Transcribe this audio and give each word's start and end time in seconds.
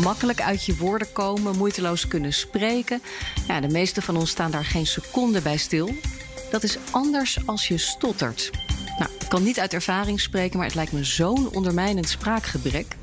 Makkelijk 0.00 0.40
uit 0.40 0.64
je 0.64 0.76
woorden 0.76 1.12
komen, 1.12 1.56
moeiteloos 1.56 2.08
kunnen 2.08 2.32
spreken. 2.32 3.02
Ja, 3.46 3.60
de 3.60 3.68
meeste 3.68 4.02
van 4.02 4.16
ons 4.16 4.30
staan 4.30 4.50
daar 4.50 4.64
geen 4.64 4.86
seconde 4.86 5.40
bij 5.40 5.56
stil. 5.56 5.94
Dat 6.50 6.62
is 6.62 6.78
anders 6.90 7.38
als 7.46 7.68
je 7.68 7.78
stottert. 7.78 8.69
Nou, 9.00 9.12
ik 9.20 9.28
kan 9.28 9.42
niet 9.42 9.60
uit 9.60 9.72
ervaring 9.72 10.20
spreken, 10.20 10.56
maar 10.56 10.66
het 10.66 10.74
lijkt 10.74 10.92
me 10.92 11.04
zo'n 11.04 11.50
ondermijnend 11.52 12.08
spraakgebrek. 12.08 12.96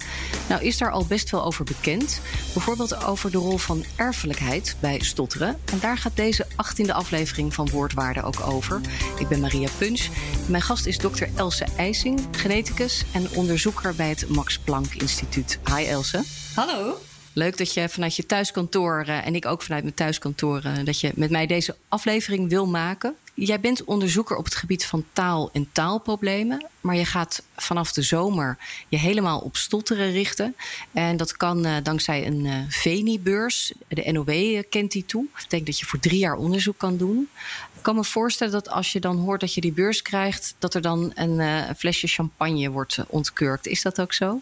Nou 0.50 0.64
is 0.64 0.78
daar 0.78 0.92
al 0.92 1.06
best 1.06 1.30
wel 1.30 1.44
over 1.46 1.64
bekend. 1.64 2.22
Bijvoorbeeld 2.54 3.06
over 3.06 3.32
de 3.32 3.38
rol 3.38 3.58
van 3.58 3.84
erfelijkheid 3.96 4.76
bij 4.80 5.00
stotteren. 5.00 5.60
En 5.72 5.80
daar 5.80 5.98
gaat 5.98 6.16
deze 6.16 6.46
18e 6.46 6.92
aflevering 6.92 7.54
van 7.54 7.70
Woordwaarde 7.70 8.23
ook 8.23 8.40
over. 8.40 8.82
Ik 9.20 9.28
ben 9.28 9.40
Maria 9.40 9.70
Punch. 9.78 10.08
Mijn 10.48 10.62
gast 10.62 10.86
is 10.86 10.98
dokter 10.98 11.30
Else 11.36 11.66
IJsing, 11.78 12.20
geneticus 12.32 13.04
en 13.14 13.28
onderzoeker 13.36 13.95
bij 13.95 14.09
het 14.09 14.30
Max 14.30 14.59
Planck 14.59 14.94
Instituut. 14.94 15.59
Hi 15.76 15.84
Else. 15.84 16.23
Hallo. 16.56 16.98
Leuk 17.34 17.58
dat 17.58 17.73
je 17.73 17.90
vanuit 17.90 18.16
je 18.16 18.26
thuiskantoor 18.26 19.04
eh, 19.08 19.26
en 19.26 19.36
ik 19.36 19.45
ook 19.45 19.61
vanuit 19.61 19.84
mijn 19.84 19.95
thuiskantoor... 19.95 20.61
Eh, 20.64 20.73
dat 20.84 21.00
je 21.00 21.11
met 21.16 21.30
mij 21.30 21.45
deze 21.45 21.76
aflevering 21.88 22.50
wil 22.50 22.66
maken. 22.67 23.16
Jij 23.39 23.59
bent 23.59 23.83
onderzoeker 23.83 24.35
op 24.35 24.45
het 24.45 24.55
gebied 24.55 24.85
van 24.85 25.05
taal 25.13 25.49
en 25.53 25.69
taalproblemen. 25.71 26.66
Maar 26.81 26.95
je 26.95 27.05
gaat 27.05 27.43
vanaf 27.55 27.91
de 27.91 28.02
zomer 28.02 28.57
je 28.88 28.97
helemaal 28.97 29.39
op 29.39 29.55
stotteren 29.55 30.11
richten. 30.11 30.55
En 30.91 31.17
dat 31.17 31.38
kan 31.38 31.65
uh, 31.65 31.75
dankzij 31.83 32.27
een 32.27 32.45
uh, 32.45 32.55
VENI-beurs. 32.69 33.73
De 33.88 34.11
NOW 34.11 34.63
kent 34.69 34.91
die 34.91 35.05
toe. 35.05 35.25
Ik 35.38 35.49
denk 35.49 35.65
dat 35.65 35.80
je 35.80 35.85
voor 35.85 35.99
drie 35.99 36.19
jaar 36.19 36.35
onderzoek 36.35 36.77
kan 36.77 36.97
doen. 36.97 37.30
Ik 37.75 37.83
kan 37.83 37.95
me 37.95 38.03
voorstellen 38.03 38.53
dat 38.53 38.69
als 38.69 38.91
je 38.91 38.99
dan 38.99 39.17
hoort 39.17 39.39
dat 39.39 39.53
je 39.53 39.61
die 39.61 39.71
beurs 39.71 40.02
krijgt... 40.02 40.55
dat 40.59 40.73
er 40.73 40.81
dan 40.81 41.11
een, 41.15 41.39
een 41.39 41.75
flesje 41.75 42.08
champagne 42.08 42.69
wordt 42.69 42.97
ontkurkt. 43.08 43.67
Is 43.67 43.81
dat 43.81 44.02
ook 44.02 44.13
zo? 44.13 44.41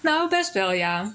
Nou, 0.00 0.28
best 0.28 0.52
wel, 0.52 0.72
ja. 0.72 1.14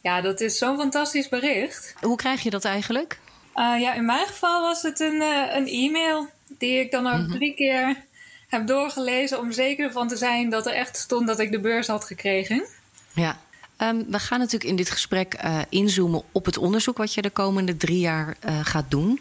Ja, 0.00 0.20
dat 0.20 0.40
is 0.40 0.58
zo'n 0.58 0.76
fantastisch 0.76 1.28
bericht. 1.28 1.94
Hoe 2.00 2.16
krijg 2.16 2.42
je 2.42 2.50
dat 2.50 2.64
eigenlijk? 2.64 3.20
Uh, 3.56 3.80
ja, 3.80 3.94
in 3.94 4.04
mijn 4.04 4.26
geval 4.26 4.62
was 4.62 4.82
het 4.82 5.00
een, 5.00 5.14
uh, 5.14 5.54
een 5.54 5.66
e-mail 5.66 6.28
die 6.58 6.80
ik 6.80 6.90
dan 6.90 7.06
ook 7.06 7.18
mm 7.18 7.24
-hmm. 7.24 7.34
drie 7.36 7.54
keer 7.54 7.96
heb 8.48 8.66
doorgelezen 8.66 9.38
om 9.38 9.52
zeker 9.52 9.84
ervan 9.84 10.08
te 10.08 10.16
zijn 10.16 10.50
dat 10.50 10.66
er 10.66 10.72
echt 10.72 10.96
stond 10.96 11.26
dat 11.26 11.38
ik 11.38 11.50
de 11.50 11.60
beurs 11.60 11.86
had 11.86 12.04
gekregen. 12.04 12.66
Ja. 13.14 13.40
Um, 13.78 14.04
we 14.10 14.18
gaan 14.18 14.38
natuurlijk 14.38 14.70
in 14.70 14.76
dit 14.76 14.90
gesprek 14.90 15.44
uh, 15.44 15.58
inzoomen 15.68 16.22
op 16.32 16.44
het 16.44 16.58
onderzoek 16.58 16.96
wat 16.96 17.14
je 17.14 17.22
de 17.22 17.30
komende 17.30 17.76
drie 17.76 17.98
jaar 17.98 18.36
gaat 18.62 18.90
doen. 18.90 19.20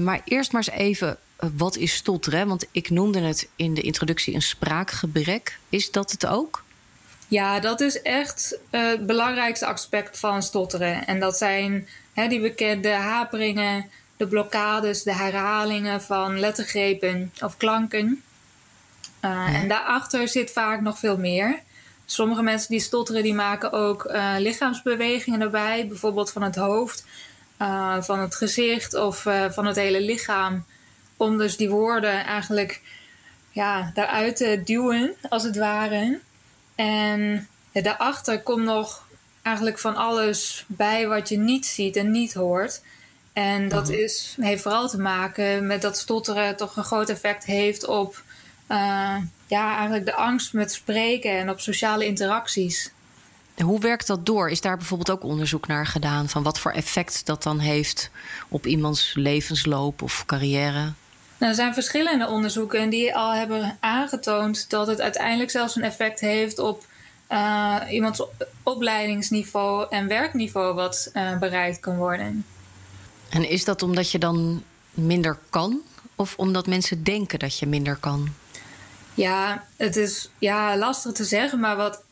maar 0.00 0.20
eerst 0.24 0.52
maar 0.52 0.66
eens 0.66 0.78
even, 0.78 1.18
wat 1.56 1.76
is 1.76 1.94
stotteren? 1.94 2.48
Want 2.48 2.66
ik 2.70 2.90
noemde 2.90 3.20
het 3.20 3.48
in 3.56 3.74
de 3.74 3.80
introductie 3.80 4.34
een 4.34 4.42
spraakgebrek. 4.42 5.58
Is 5.68 5.90
dat 5.90 6.10
het 6.10 6.26
ook? 6.26 6.64
Ja, 7.28 7.60
dat 7.60 7.80
is 7.80 8.02
echt 8.02 8.58
het 8.70 9.06
belangrijkste 9.06 9.66
aspect 9.66 10.18
van 10.18 10.42
stotteren. 10.42 11.06
En 11.06 11.20
dat 11.20 11.36
zijn 11.36 11.88
hè, 12.12 12.28
die 12.28 12.40
bekende 12.40 12.90
haperingen, 12.90 13.90
de 14.16 14.26
blokkades, 14.26 15.02
de 15.02 15.14
herhalingen 15.14 16.02
van 16.02 16.40
lettergrepen 16.40 17.32
of 17.40 17.56
klanken. 17.56 18.22
Uh, 19.24 19.30
ja. 19.30 19.54
En 19.54 19.68
daarachter 19.68 20.28
zit 20.28 20.50
vaak 20.50 20.80
nog 20.80 20.98
veel 20.98 21.18
meer. 21.18 21.60
Sommige 22.06 22.42
mensen 22.42 22.70
die 22.70 22.80
stotteren, 22.80 23.22
die 23.22 23.34
maken 23.34 23.72
ook 23.72 24.04
uh, 24.04 24.34
lichaamsbewegingen 24.38 25.40
erbij. 25.40 25.86
Bijvoorbeeld 25.88 26.32
van 26.32 26.42
het 26.42 26.56
hoofd, 26.56 27.04
van 28.00 28.18
het 28.18 28.34
gezicht 28.34 28.94
of 28.94 29.26
van 29.50 29.66
het 29.66 29.76
hele 29.76 30.00
lichaam. 30.00 30.64
Om 31.16 31.38
dus 31.38 31.56
die 31.56 31.70
woorden 31.70 32.24
eigenlijk 32.24 32.80
ja, 33.50 33.90
daaruit 33.94 34.36
te 34.36 34.60
duwen, 34.64 35.14
als 35.28 35.42
het 35.42 35.56
ware. 35.56 36.18
En 36.74 37.48
ja, 37.72 37.82
daarachter 37.82 38.42
komt 38.42 38.64
nog 38.64 39.06
eigenlijk 39.42 39.78
van 39.78 39.96
alles 39.96 40.64
bij 40.66 41.08
wat 41.08 41.28
je 41.28 41.38
niet 41.38 41.66
ziet 41.66 41.96
en 41.96 42.10
niet 42.10 42.34
hoort. 42.34 42.82
En 43.36 43.68
dat 43.68 43.88
Mhm. 43.88 43.98
is, 43.98 44.36
heeft 44.40 44.62
vooral 44.62 44.88
te 44.88 45.00
maken 45.00 45.66
met 45.66 45.82
dat 45.82 45.98
stotteren 45.98 46.56
toch 46.56 46.76
een 46.76 46.84
groot 46.84 47.08
effect 47.08 47.44
heeft 47.44 47.86
op 47.86 48.22
uh, 48.68 49.16
ja, 49.46 49.74
eigenlijk 49.74 50.04
de 50.04 50.14
angst 50.14 50.52
met 50.52 50.72
spreken 50.72 51.30
en 51.30 51.50
op 51.50 51.60
sociale 51.60 52.06
interacties. 52.06 52.90
En 53.54 53.64
hoe 53.64 53.80
werkt 53.80 54.06
dat 54.06 54.26
door? 54.26 54.50
Is 54.50 54.60
daar 54.60 54.76
bijvoorbeeld 54.76 55.10
ook 55.10 55.22
onderzoek 55.24 55.66
naar 55.66 55.86
gedaan 55.86 56.28
van 56.28 56.42
wat 56.42 56.58
voor 56.58 56.70
effect 56.72 57.26
dat 57.26 57.42
dan 57.42 57.58
heeft 57.58 58.10
op 58.48 58.66
iemands 58.66 59.12
levensloop 59.14 60.02
of 60.02 60.26
carrière? 60.26 60.92
Nou, 61.38 61.50
er 61.50 61.54
zijn 61.54 61.74
verschillende 61.74 62.28
onderzoeken 62.28 62.90
die 62.90 63.14
al 63.16 63.32
hebben 63.34 63.76
aangetoond 63.80 64.70
dat 64.70 64.86
het 64.86 65.00
uiteindelijk 65.00 65.50
zelfs 65.50 65.76
een 65.76 65.84
effect 65.84 66.20
heeft 66.20 66.58
op 66.58 66.84
uh, 67.30 67.76
iemands 67.90 68.22
opleidingsniveau 68.62 69.86
en 69.90 70.08
werkniveau 70.08 70.74
wat 70.74 71.10
uh, 71.14 71.38
bereikt 71.38 71.80
kan 71.80 71.96
worden. 71.96 72.44
En 73.28 73.48
is 73.48 73.64
dat 73.64 73.82
omdat 73.82 74.10
je 74.10 74.18
dan 74.18 74.62
minder 74.90 75.38
kan 75.50 75.80
of 76.14 76.34
omdat 76.36 76.66
mensen 76.66 77.04
denken 77.04 77.38
dat 77.38 77.58
je 77.58 77.66
minder 77.66 77.96
kan? 77.96 78.28
Ja, 79.14 79.64
het 79.76 79.96
is 79.96 80.30
ja, 80.38 80.76
lastig 80.76 81.12
te 81.12 81.24
zeggen, 81.24 81.60
maar 81.60 81.76
wat, 81.76 82.02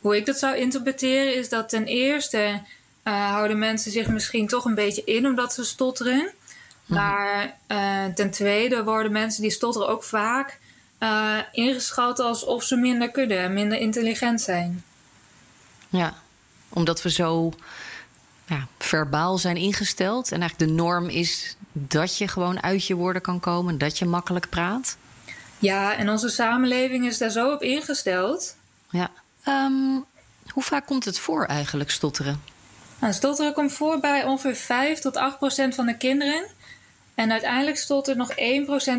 hoe 0.00 0.16
ik 0.16 0.26
dat 0.26 0.38
zou 0.38 0.56
interpreteren 0.56 1.36
is 1.36 1.48
dat 1.48 1.68
ten 1.68 1.84
eerste 1.84 2.60
uh, 3.04 3.30
houden 3.30 3.58
mensen 3.58 3.90
zich 3.90 4.08
misschien 4.08 4.46
toch 4.46 4.64
een 4.64 4.74
beetje 4.74 5.04
in 5.04 5.26
omdat 5.26 5.52
ze 5.52 5.64
stotteren. 5.64 6.30
Maar 6.86 7.56
uh, 7.68 8.04
ten 8.14 8.30
tweede 8.30 8.84
worden 8.84 9.12
mensen 9.12 9.42
die 9.42 9.50
stotteren 9.50 9.88
ook 9.88 10.04
vaak 10.04 10.58
uh, 11.00 11.38
ingeschat 11.52 12.18
alsof 12.18 12.62
ze 12.62 12.76
minder 12.76 13.10
kunnen, 13.10 13.52
minder 13.52 13.78
intelligent 13.78 14.40
zijn. 14.40 14.84
Ja, 15.88 16.14
omdat 16.68 17.02
we 17.02 17.10
zo 17.10 17.52
ja, 18.52 18.66
verbaal 18.78 19.38
zijn 19.38 19.56
ingesteld. 19.56 20.32
En 20.32 20.40
eigenlijk 20.40 20.70
de 20.70 20.76
norm 20.76 21.08
is 21.08 21.56
dat 21.72 22.18
je 22.18 22.28
gewoon 22.28 22.62
uit 22.62 22.86
je 22.86 22.94
woorden 22.94 23.22
kan 23.22 23.40
komen, 23.40 23.78
dat 23.78 23.98
je 23.98 24.04
makkelijk 24.04 24.48
praat. 24.48 24.96
Ja, 25.58 25.96
en 25.96 26.10
onze 26.10 26.28
samenleving 26.28 27.06
is 27.06 27.18
daar 27.18 27.30
zo 27.30 27.52
op 27.52 27.62
ingesteld. 27.62 28.56
Ja. 28.90 29.10
Um, 29.48 30.04
hoe 30.52 30.62
vaak 30.62 30.86
komt 30.86 31.04
het 31.04 31.18
voor 31.18 31.44
eigenlijk, 31.44 31.90
stotteren? 31.90 32.42
Nou, 32.98 33.12
stotteren 33.12 33.52
komt 33.52 33.72
voor 33.72 34.00
bij 34.00 34.24
ongeveer 34.24 34.54
5 34.54 34.98
tot 34.98 35.16
8 35.16 35.38
procent 35.38 35.74
van 35.74 35.86
de 35.86 35.96
kinderen. 35.96 36.46
En 37.14 37.32
uiteindelijk 37.32 37.76
stottert 37.76 38.16
nog 38.16 38.30
1% 38.30 38.34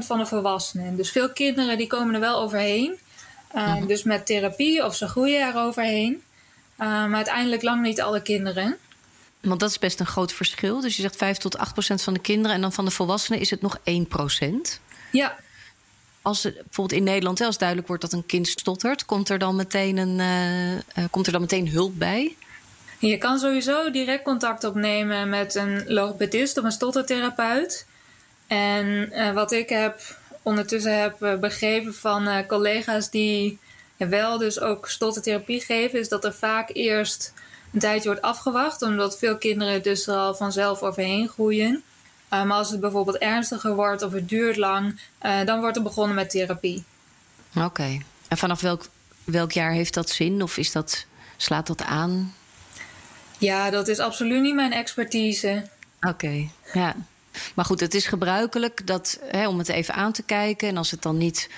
van 0.06 0.18
de 0.18 0.25
volwassenen. 0.25 0.96
Dus 0.96 1.12
veel 1.12 1.30
kinderen 1.30 1.78
die 1.78 1.88
komen 1.88 2.13
er 2.13 2.19
wel 2.19 2.40
overheen. 2.40 2.97
Uh, 3.56 3.68
mm 3.68 3.78
-hmm. 3.78 3.88
Dus 3.88 4.03
met 4.03 4.25
therapie 4.25 4.86
of 4.86 4.96
ze 4.96 5.08
groeien 5.08 5.47
er 5.47 5.58
overheen. 5.58 6.13
Uh, 6.13 6.88
maar 6.88 7.16
uiteindelijk 7.16 7.62
lang 7.62 7.81
niet 7.81 8.02
alle 8.02 8.22
kinderen. 8.22 8.78
Want 9.44 9.59
dat 9.59 9.70
is 9.70 9.80
best 9.80 10.00
een 10.00 10.06
groot 10.06 10.34
verschil. 10.34 10.81
Dus 10.81 10.96
je 10.96 11.02
zegt 11.02 11.16
5 11.16 11.38
tot 11.38 11.58
8 11.58 11.74
procent 11.74 12.02
van 12.02 12.14
de 12.14 12.20
kinderen. 12.20 12.56
En 12.56 12.62
dan 12.62 12.74
van 12.74 12.86
de 12.86 12.92
volwassenen 12.92 13.40
is 13.40 13.50
het 13.50 13.62
nog 13.62 13.80
1 13.84 14.08
procent. 14.08 14.80
Ja. 15.12 15.36
Als 16.22 16.44
het, 16.44 16.54
bijvoorbeeld 16.54 17.00
in 17.00 17.06
Nederland, 17.06 17.42
als 17.42 17.58
duidelijk 17.58 17.88
wordt 17.88 18.04
dat 18.04 18.14
een 18.14 18.26
kind 18.26 18.48
stottert... 18.48 19.06
komt 19.06 19.30
er 19.30 19.40
dan 19.40 19.56
meteen, 19.56 19.98
een, 19.98 20.20
uh, 20.98 21.04
komt 21.09 21.26
er 21.26 21.31
dan 21.31 21.42
meteen 21.42 21.69
hulp 21.69 22.00
bij? 22.00 22.36
Je 23.00 23.18
kan 23.18 23.40
sowieso 23.40 23.92
direct 23.92 24.24
contact 24.24 24.63
opnemen 24.63 25.30
met 25.30 25.56
een 25.56 25.84
logopedist 25.88 26.57
of 26.57 26.63
een 26.63 26.72
stottertherapeut... 26.72 27.86
En 28.48 29.10
uh, 29.12 29.34
wat 29.34 29.51
ik 29.51 29.69
heb 29.69 30.00
ondertussen 30.42 31.01
heb 31.01 31.22
uh, 31.22 31.36
begrepen 31.36 31.94
van 31.94 32.46
collega's 32.48 33.10
die 33.10 33.60
wel 33.98 34.38
dus 34.38 34.60
ook 34.60 34.89
stottertherapie 34.89 35.62
geven, 35.62 36.00
is 36.00 36.10
dat 36.10 36.25
er 36.25 36.34
vaak 36.34 36.69
eerst 36.74 37.34
een 37.74 37.80
tijdje 37.80 38.10
wordt 38.10 38.22
afgewacht, 38.22 38.81
omdat 38.81 39.18
veel 39.18 39.38
kinderen 39.38 39.84
dus 39.84 40.08
er 40.08 40.16
al 40.16 40.36
vanzelf 40.36 40.81
overheen 40.81 41.28
groeien. 41.28 41.84
maar 42.30 42.52
als 42.52 42.70
het 42.70 42.80
bijvoorbeeld 42.80 43.18
ernstiger 43.18 43.75
wordt 43.75 44.02
of 44.02 44.12
het 44.12 44.30
duurt 44.30 44.58
lang, 44.58 45.00
dan 45.46 45.60
wordt 45.60 45.78
er 45.78 45.84
begonnen 45.84 46.16
met 46.16 46.30
therapie. 46.30 46.84
Oké. 47.56 47.66
Okay. 47.66 48.02
En 48.28 48.38
vanaf 48.38 48.62
welk, 48.62 48.86
welk 49.24 49.52
jaar 49.52 49.72
heeft 49.72 49.94
dat 49.94 50.10
zin 50.10 50.42
of 50.42 50.58
is 50.58 50.72
dat, 50.72 51.06
slaat 51.38 51.68
dat 51.68 51.84
aan? 51.84 52.34
Ja, 53.38 53.70
dat 53.70 53.88
is 53.88 54.00
absoluut 54.00 54.42
niet 54.42 54.56
mijn 54.56 54.74
expertise. 54.74 55.68
Oké, 56.02 56.08
okay. 56.08 56.50
ja. 56.74 56.96
Maar 57.56 57.66
goed, 57.66 57.80
het 57.80 57.94
is 57.94 58.06
gebruikelijk 58.06 58.88
dat, 58.88 59.20
hè, 59.22 59.48
om 59.48 59.58
het 59.58 59.70
even 59.70 59.94
aan 59.94 60.12
te 60.12 60.24
kijken. 60.24 60.68
En 60.68 60.78
als 60.78 60.92
het 60.92 61.02
dan 61.02 61.18
niet 61.18 61.50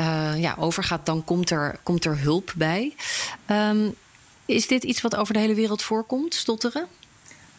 uh, 0.00 0.32
ja, 0.36 0.54
overgaat, 0.58 1.06
dan 1.06 1.24
komt 1.24 1.50
er, 1.50 1.78
komt 1.82 2.04
er 2.04 2.18
hulp 2.18 2.52
bij. 2.56 2.94
Um, 3.50 3.94
Is 4.46 4.66
dit 4.66 4.84
iets 4.84 5.00
wat 5.00 5.16
over 5.16 5.34
de 5.34 5.40
hele 5.40 5.54
wereld 5.54 5.82
voorkomt, 5.82 6.34
stotteren? 6.34 6.86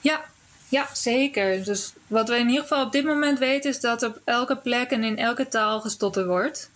Ja, 0.02 0.26
ja, 0.70 0.88
zeker. 0.94 1.64
Dus 1.64 1.94
wat 2.08 2.30
we 2.30 2.38
in 2.38 2.48
ieder 2.48 2.62
geval 2.62 2.86
op 2.86 2.92
dit 2.92 3.06
moment 3.06 3.40
weten 3.40 3.70
is 3.70 3.80
dat 3.80 4.04
op 4.04 4.22
elke 4.24 4.56
plek 4.56 4.90
en 4.90 5.04
in 5.04 5.18
elke 5.18 5.48
taal 5.48 5.82
gestotterd 5.82 6.28
wordt. 6.28 6.70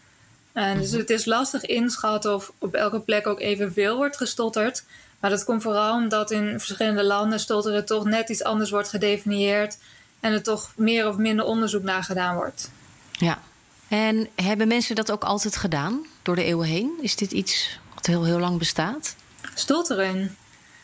En 0.54 0.78
dus 0.78 0.90
mhm. 0.90 1.00
het 1.00 1.10
is 1.10 1.26
lastig 1.26 1.66
inschatten 1.66 2.34
of 2.36 2.52
op 2.58 2.74
elke 2.74 3.00
plek 3.00 3.28
ook 3.28 3.40
evenveel 3.40 3.96
wordt 3.96 4.18
gestotterd. 4.18 4.84
Maar 5.20 5.30
dat 5.30 5.44
komt 5.44 5.62
vooral 5.62 5.94
omdat 5.94 6.32
in 6.32 6.60
verschillende 6.60 7.04
landen 7.04 7.40
stotteren 7.40 7.86
toch 7.86 8.04
net 8.04 8.30
iets 8.30 8.44
anders 8.44 8.70
wordt 8.70 8.90
gedefinieerd. 8.90 9.78
En 10.20 10.34
er 10.34 10.44
toch 10.44 10.72
meer 10.76 11.08
of 11.08 11.18
minder 11.18 11.46
onderzoek 11.46 11.84
naar 11.84 12.04
gedaan 12.04 12.36
wordt. 12.36 12.70
Ja. 13.12 13.40
En 13.88 14.28
hebben 14.36 14.68
mensen 14.68 14.96
dat 14.96 15.12
ook 15.12 15.24
altijd 15.24 15.56
gedaan 15.56 16.06
door 16.22 16.36
de 16.36 16.44
eeuwen 16.44 16.68
heen? 16.68 16.92
Is 17.02 17.16
dit 17.16 17.32
iets 17.32 17.80
wat 17.96 18.06
heel, 18.06 18.24
heel 18.24 18.40
lang 18.40 18.58
bestaat? 18.58 19.16
Stotteren. 19.54 20.38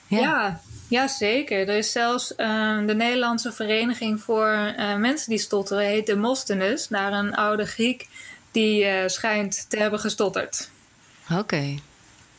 Ja. 0.08 0.20
ja. 0.20 0.62
Ja, 0.88 1.08
zeker. 1.08 1.70
Er 1.70 1.78
is 1.78 1.92
zelfs 1.92 2.32
uh, 2.38 2.88
de 2.88 2.96
Nederlandse 2.96 3.52
Vereniging 3.52 4.22
voor 4.22 4.74
uh, 4.78 4.96
Mensen 4.96 5.30
die 5.30 5.40
Stotteren, 5.40 5.86
heet 5.86 6.06
Demosthenes, 6.06 6.90
naar 6.90 7.14
een 7.14 7.36
oude 7.36 7.66
Griek 7.66 8.08
die 8.52 8.86
uh, 8.86 9.08
schijnt 9.08 9.66
te 9.70 9.78
hebben 9.78 10.00
gestotterd. 10.00 10.70
Oké. 11.32 11.76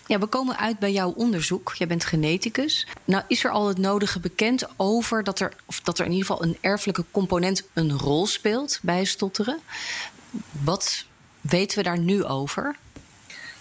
Ja, 0.06 0.18
we 0.18 0.26
komen 0.26 0.58
uit 0.58 0.78
bij 0.78 0.92
jouw 0.92 1.10
onderzoek. 1.10 1.74
Jij 1.74 1.86
bent 1.86 2.04
geneticus. 2.04 2.86
Nou, 3.04 3.24
is 3.28 3.44
er 3.44 3.50
al 3.50 3.68
het 3.68 3.78
nodige 3.78 4.20
bekend 4.20 4.66
over 4.76 5.24
dat 5.24 5.40
er, 5.40 5.52
of 5.66 5.80
dat 5.80 5.98
er 5.98 6.04
in 6.04 6.12
ieder 6.12 6.26
geval 6.26 6.44
een 6.44 6.58
erfelijke 6.60 7.04
component 7.10 7.62
een 7.72 7.98
rol 7.98 8.26
speelt 8.26 8.78
bij 8.82 9.04
stotteren? 9.04 9.60
Wat 10.62 11.04
weten 11.40 11.78
we 11.78 11.84
daar 11.84 11.98
nu 11.98 12.24
over? 12.24 12.76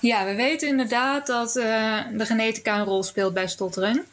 Ja, 0.04 0.26
we 0.26 0.36
weten 0.36 0.68
inderdaad 0.68 1.28
dat 1.28 1.56
uh, 1.56 2.00
de 2.14 2.26
genetica 2.26 2.78
een 2.80 2.86
rol 2.86 3.04
speelt 3.04 3.34
bij 3.34 3.48
stotteren. 3.48 4.06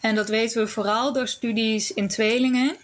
En 0.00 0.14
dat 0.14 0.28
weten 0.28 0.62
we 0.62 0.68
vooral 0.68 1.12
door 1.12 1.28
studies 1.28 1.92
in 1.92 2.08
tweelingen. 2.08 2.76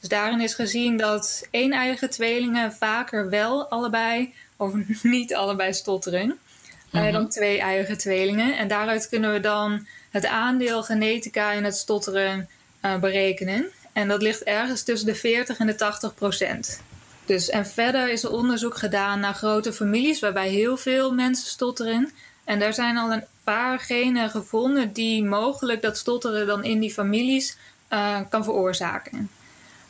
Dus 0.00 0.08
daarin 0.08 0.40
is 0.40 0.54
gezien 0.54 0.96
dat 0.96 1.46
één-eigen 1.50 2.10
tweelingen 2.10 2.72
vaker 2.72 3.30
wel 3.30 3.68
allebei 3.68 4.34
of 4.56 4.72
niet 5.02 5.34
allebei 5.34 5.74
stotteren. 5.74 6.38
Uh, 6.92 7.12
dan 7.12 7.28
twee 7.28 7.60
eigen 7.60 7.98
tweelingen. 7.98 8.58
En 8.58 8.68
daaruit 8.68 9.08
kunnen 9.08 9.32
we 9.32 9.40
dan 9.40 9.86
het 10.10 10.26
aandeel 10.26 10.82
genetica 10.82 11.52
in 11.52 11.64
het 11.64 11.76
stotteren 11.76 12.48
uh, 12.82 12.98
berekenen. 12.98 13.66
En 13.92 14.08
dat 14.08 14.22
ligt 14.22 14.42
ergens 14.42 14.82
tussen 14.82 15.08
de 15.08 15.14
40 15.14 15.58
en 15.58 15.66
de 15.66 15.74
80 15.74 16.14
procent. 16.14 16.80
Dus, 17.28 17.48
en 17.48 17.66
verder 17.66 18.10
is 18.10 18.22
er 18.22 18.32
onderzoek 18.32 18.76
gedaan 18.76 19.20
naar 19.20 19.34
grote 19.34 19.72
families 19.72 20.20
waarbij 20.20 20.48
heel 20.48 20.76
veel 20.76 21.12
mensen 21.12 21.48
stotteren. 21.48 22.12
En 22.44 22.58
daar 22.58 22.74
zijn 22.74 22.96
al 22.96 23.12
een 23.12 23.24
paar 23.44 23.78
genen 23.78 24.30
gevonden 24.30 24.92
die 24.92 25.24
mogelijk 25.24 25.82
dat 25.82 25.96
stotteren 25.96 26.46
dan 26.46 26.64
in 26.64 26.80
die 26.80 26.92
families 26.92 27.56
uh, 27.92 28.20
kan 28.28 28.44
veroorzaken. 28.44 29.30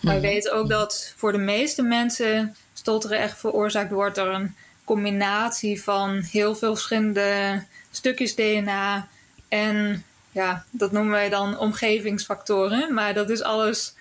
Maar 0.00 0.14
we 0.14 0.20
mhm. 0.20 0.28
weten 0.28 0.52
ook 0.52 0.68
dat 0.68 1.12
voor 1.16 1.32
de 1.32 1.38
meeste 1.38 1.82
mensen 1.82 2.56
stotteren 2.72 3.18
echt 3.18 3.38
veroorzaakt 3.38 3.92
wordt 3.92 4.16
door 4.16 4.34
een 4.34 4.54
combinatie 4.84 5.82
van 5.82 6.20
heel 6.20 6.54
veel 6.54 6.74
verschillende 6.74 7.62
stukjes 7.90 8.34
DNA 8.34 9.08
en 9.48 10.04
ja, 10.30 10.64
dat 10.70 10.92
noemen 10.92 11.12
wij 11.12 11.28
dan 11.28 11.58
omgevingsfactoren. 11.58 12.94
Maar 12.94 13.14
dat 13.14 13.30
is 13.30 13.42
alles 13.42 13.94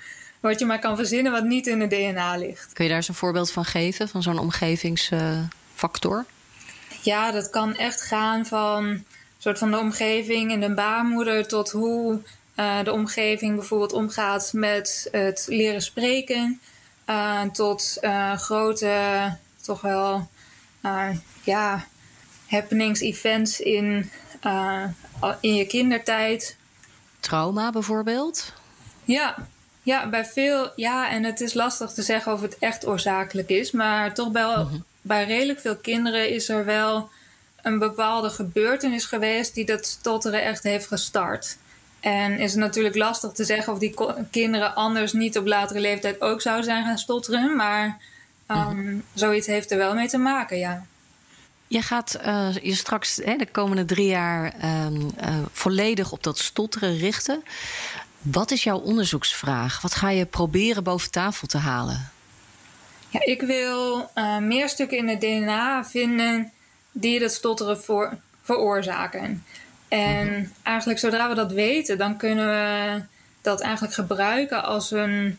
wat 0.48 0.60
je 0.60 0.66
maar 0.66 0.80
kan 0.80 0.96
verzinnen 0.96 1.32
wat 1.32 1.44
niet 1.44 1.68
in 1.68 1.82
het 1.82 1.90
DNA 1.90 2.36
ligt. 2.36 2.74
Kun 2.74 2.84
je 2.84 2.90
daar 2.90 3.00
eens 3.00 3.08
een 3.08 3.14
voorbeeld 3.14 3.52
van 3.52 3.66
geven, 3.66 4.10
van 4.10 4.24
zo'n 4.24 4.40
omgevingsfactor? 4.40 6.26
ja, 7.08 7.32
dat 7.32 7.50
kan 7.50 7.76
echt 7.76 8.02
gaan 8.02 8.46
van 8.46 9.04
soort 9.38 9.58
van 9.58 9.72
de 9.72 9.78
omgeving 9.78 10.52
in 10.52 10.60
de 10.60 10.74
baarmoeder 10.74 11.48
tot 11.48 11.72
hoe 11.72 12.22
uh, 12.56 12.84
de 12.84 12.92
omgeving 12.92 13.56
bijvoorbeeld 13.56 13.94
omgaat 13.94 14.54
met 14.54 15.08
het 15.12 15.46
leren 15.50 15.82
spreken. 15.82 16.60
Uh, 17.10 17.42
tot 17.42 17.98
uh, 18.02 18.38
grote, 18.38 19.36
toch 19.62 19.82
wel, 19.82 20.30
ja, 21.44 21.86
happenings, 22.48 23.00
events 23.00 23.60
in, 23.60 24.12
in 25.40 25.56
je 25.56 25.66
kindertijd. 25.68 26.56
Trauma 27.20 27.72
bijvoorbeeld? 27.72 28.54
Ja, 29.04 29.48
ja, 29.88 30.10
bij 30.10 30.26
veel, 30.26 30.72
ja, 30.76 31.10
en 31.10 31.24
het 31.24 31.42
is 31.42 31.54
lastig 31.54 31.92
te 31.92 32.02
zeggen 32.02 32.34
of 32.34 32.42
het 32.42 32.58
echt 32.60 32.86
oorzakelijk 32.86 33.50
is, 33.50 33.72
maar 33.72 34.14
toch 34.14 34.32
wel 34.32 34.64
mhm. 34.64 34.76
bij 35.02 35.26
redelijk 35.26 35.60
veel 35.60 35.76
kinderen 35.76 36.30
is 36.30 36.50
er 36.50 36.66
wel 36.66 37.10
een 37.62 37.80
bepaalde 37.80 38.30
gebeurtenis 38.30 39.06
geweest 39.06 39.54
die 39.54 39.66
dat 39.66 39.86
stotteren 39.86 40.44
echt 40.44 40.64
heeft 40.64 40.88
gestart. 40.88 41.58
En 42.00 42.40
is 42.40 42.52
het 42.52 42.60
natuurlijk 42.60 42.96
lastig 42.96 43.32
te 43.32 43.44
zeggen 43.44 43.74
of 43.74 43.80
die 43.80 43.94
kinderen 44.32 44.76
anders 44.76 45.14
niet 45.14 45.38
op 45.38 45.46
latere 45.46 45.80
leeftijd 45.80 46.22
ook 46.22 46.42
zouden 46.42 46.66
zijn 46.66 46.86
gaan 46.86 46.98
stotteren. 46.98 47.56
Maar 47.56 47.98
um, 48.48 49.04
zoiets 49.14 49.48
heeft 49.48 49.72
er 49.72 49.78
wel 49.78 49.94
mee 49.94 50.08
te 50.08 50.18
maken, 50.18 50.58
ja. 50.58 50.86
Je 51.68 51.82
gaat 51.82 52.20
uh, 52.26 52.56
je 52.62 52.76
straks 52.76 53.20
hè, 53.24 53.36
de 53.36 53.48
komende 53.52 53.86
drie 53.86 54.08
jaar 54.08 54.54
um, 54.86 55.12
uh, 55.22 55.38
volledig 55.52 56.12
op 56.12 56.24
dat 56.24 56.38
stotteren 56.38 56.98
richten. 56.98 57.44
Wat 58.22 58.52
is 58.52 58.64
jouw 58.64 58.78
onderzoeksvraag? 58.78 59.82
Wat 59.82 59.96
ga 59.96 60.10
je 60.10 60.26
proberen 60.26 60.84
boven 60.84 61.12
tafel 61.12 61.48
te 61.48 61.58
halen? 61.58 62.10
Ja, 63.10 63.26
ik 63.26 63.42
wil 63.42 64.10
uh, 64.16 64.38
meer 64.38 64.70
stukken 64.70 64.98
in 64.98 65.08
het 65.08 65.22
DNA 65.22 65.86
vinden 65.86 66.52
die 66.92 67.20
dat 67.20 67.32
stotteren 67.32 67.80
voor, 67.80 68.18
veroorzaken. 68.42 69.46
En 69.88 70.28
mhm. 70.28 70.46
eigenlijk 70.64 71.00
zodra 71.00 71.30
we 71.30 71.36
dat 71.36 71.52
weten, 71.52 71.98
dan 71.98 72.18
kunnen 72.18 72.48
we 72.48 73.02
dat 73.42 73.62
eigenlijk 73.62 73.94
gebruiken 73.94 74.64
als 74.64 74.92
een, 74.92 75.38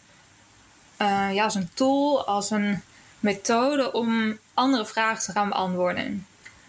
uh, 0.99 1.35
ja, 1.35 1.45
als 1.45 1.55
een 1.55 1.71
tool, 1.75 2.27
als 2.27 2.51
een 2.51 2.83
methode 3.21 3.93
om 3.93 4.39
andere 4.55 4.87
vragen 4.87 5.25
te 5.25 5.33
gaan 5.33 5.49
beantwoorden. 5.49 6.27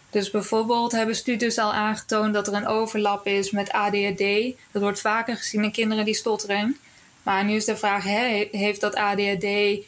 Dus 0.09 0.31
bijvoorbeeld 0.31 0.91
hebben 0.91 1.15
studies 1.15 1.57
al 1.57 1.73
aangetoond 1.73 2.33
dat 2.33 2.47
er 2.47 2.53
een 2.53 2.67
overlap 2.67 3.27
is 3.27 3.51
met 3.51 3.71
ADHD. 3.71 4.55
Dat 4.71 4.81
wordt 4.81 5.01
vaker 5.01 5.35
gezien 5.35 5.63
in 5.63 5.71
kinderen 5.71 6.05
die 6.05 6.15
stotteren. 6.15 6.77
Maar 7.23 7.45
nu 7.45 7.53
is 7.53 7.65
de 7.65 7.77
vraag: 7.77 8.03
hè, 8.03 8.47
heeft 8.51 8.81
dat 8.81 8.95
ADHD, 8.95 9.45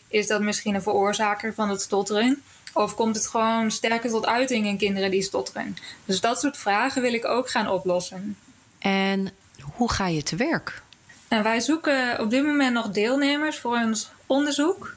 is 0.08 0.28
dat 0.28 0.42
misschien 0.42 0.76
een 0.76 0.82
veroorzaker 0.82 1.54
van 1.54 1.70
het 1.70 1.82
stotteren? 1.82 2.42
Of 2.74 2.96
komt 2.96 3.16
het 3.16 3.28
gewoon 3.28 3.72
sterker 3.72 4.10
tot 4.10 4.26
uiting 4.26 4.66
in 4.66 4.78
kinderen 4.78 5.12
die 5.12 5.22
stotteren? 5.22 5.78
Dus 6.06 6.22
dat 6.22 6.40
soort 6.40 6.58
vragen 6.58 7.02
wil 7.02 7.14
ik 7.14 7.26
ook 7.26 7.50
gaan 7.50 7.68
oplossen. 7.68 8.38
En 8.80 9.32
hoe 9.62 9.92
ga 9.92 10.08
je 10.08 10.24
te 10.24 10.36
werk? 10.36 10.82
Nou, 11.30 11.44
wij 11.44 11.60
zoeken 11.60 12.20
op 12.20 12.30
dit 12.30 12.44
moment 12.44 12.74
nog 12.74 12.90
deelnemers 12.90 13.60
voor 13.60 13.76
ons 13.76 14.12
onderzoek. 14.26 14.96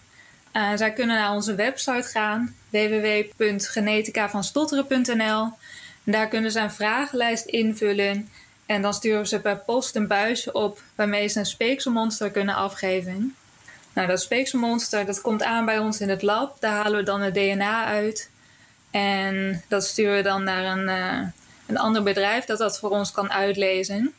Uh, 0.54 0.70
zij 0.74 0.92
kunnen 0.92 1.16
naar 1.16 1.32
onze 1.32 1.54
website 1.54 2.08
gaan, 2.08 2.54
www.genetica-van-stotteren.nl. 2.70 5.48
Daar 6.04 6.28
kunnen 6.28 6.50
ze 6.50 6.60
een 6.60 6.70
vragenlijst 6.70 7.46
invullen 7.46 8.28
en 8.66 8.82
dan 8.82 8.94
sturen 8.94 9.26
ze 9.26 9.40
per 9.40 9.56
post 9.56 9.96
een 9.96 10.06
buisje 10.06 10.52
op 10.52 10.82
waarmee 10.94 11.28
ze 11.28 11.38
een 11.38 11.46
speekselmonster 11.46 12.30
kunnen 12.30 12.54
afgeven. 12.54 13.34
Nou, 13.92 14.08
dat 14.08 14.20
speekselmonster 14.20 15.06
dat 15.06 15.20
komt 15.20 15.42
aan 15.42 15.64
bij 15.64 15.78
ons 15.78 16.00
in 16.00 16.08
het 16.08 16.22
lab. 16.22 16.60
Daar 16.60 16.82
halen 16.82 16.98
we 16.98 17.04
dan 17.04 17.20
het 17.20 17.34
DNA 17.34 17.84
uit. 17.84 18.30
En 18.90 19.62
dat 19.68 19.84
sturen 19.84 20.16
we 20.16 20.22
dan 20.22 20.44
naar 20.44 20.64
een, 20.64 20.88
uh, 20.88 21.20
een 21.66 21.78
ander 21.78 22.02
bedrijf 22.02 22.44
dat 22.44 22.58
dat 22.58 22.78
voor 22.78 22.90
ons 22.90 23.12
kan 23.12 23.32
uitlezen. 23.32 24.14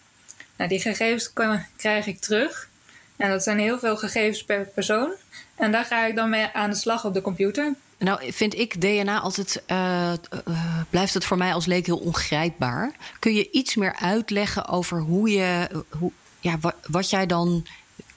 Nou, 0.56 0.70
die 0.70 0.82
gegevens 0.82 1.34
krijg 1.76 2.06
ik 2.06 2.20
terug. 2.20 2.70
En 3.18 3.30
dat 3.30 3.44
zijn 3.44 3.60
heel 3.60 3.80
veel 3.80 3.98
gegevens 3.98 4.44
per 4.44 4.66
persoon. 4.66 5.12
En 5.56 5.72
daar 5.72 5.86
ga 5.86 6.06
ik 6.06 6.16
dan 6.16 6.30
mee 6.30 6.48
aan 6.54 6.70
de 6.70 6.76
slag 6.76 7.06
op 7.06 7.14
de 7.14 7.22
computer. 7.22 7.74
Nou, 7.98 8.32
vind 8.34 8.58
ik 8.58 8.82
DNA 8.82 9.20
altijd. 9.20 9.64
Uh, 9.72 10.14
uh, 10.48 10.80
blijft 10.90 11.14
het 11.14 11.26
voor 11.26 11.38
mij 11.38 11.54
als 11.54 11.66
leek 11.66 11.86
heel 11.86 11.98
ongrijpbaar. 11.98 12.92
Kun 13.20 13.34
je 13.34 13.52
iets 13.52 13.76
meer 13.76 13.96
uitleggen 13.96 14.68
over 14.68 15.00
hoe 15.00 15.30
je. 15.30 15.70
Hoe, 15.90 16.12
ja, 16.40 16.58
wat, 16.60 16.76
wat 16.88 17.10
jij 17.10 17.26
dan 17.26 17.66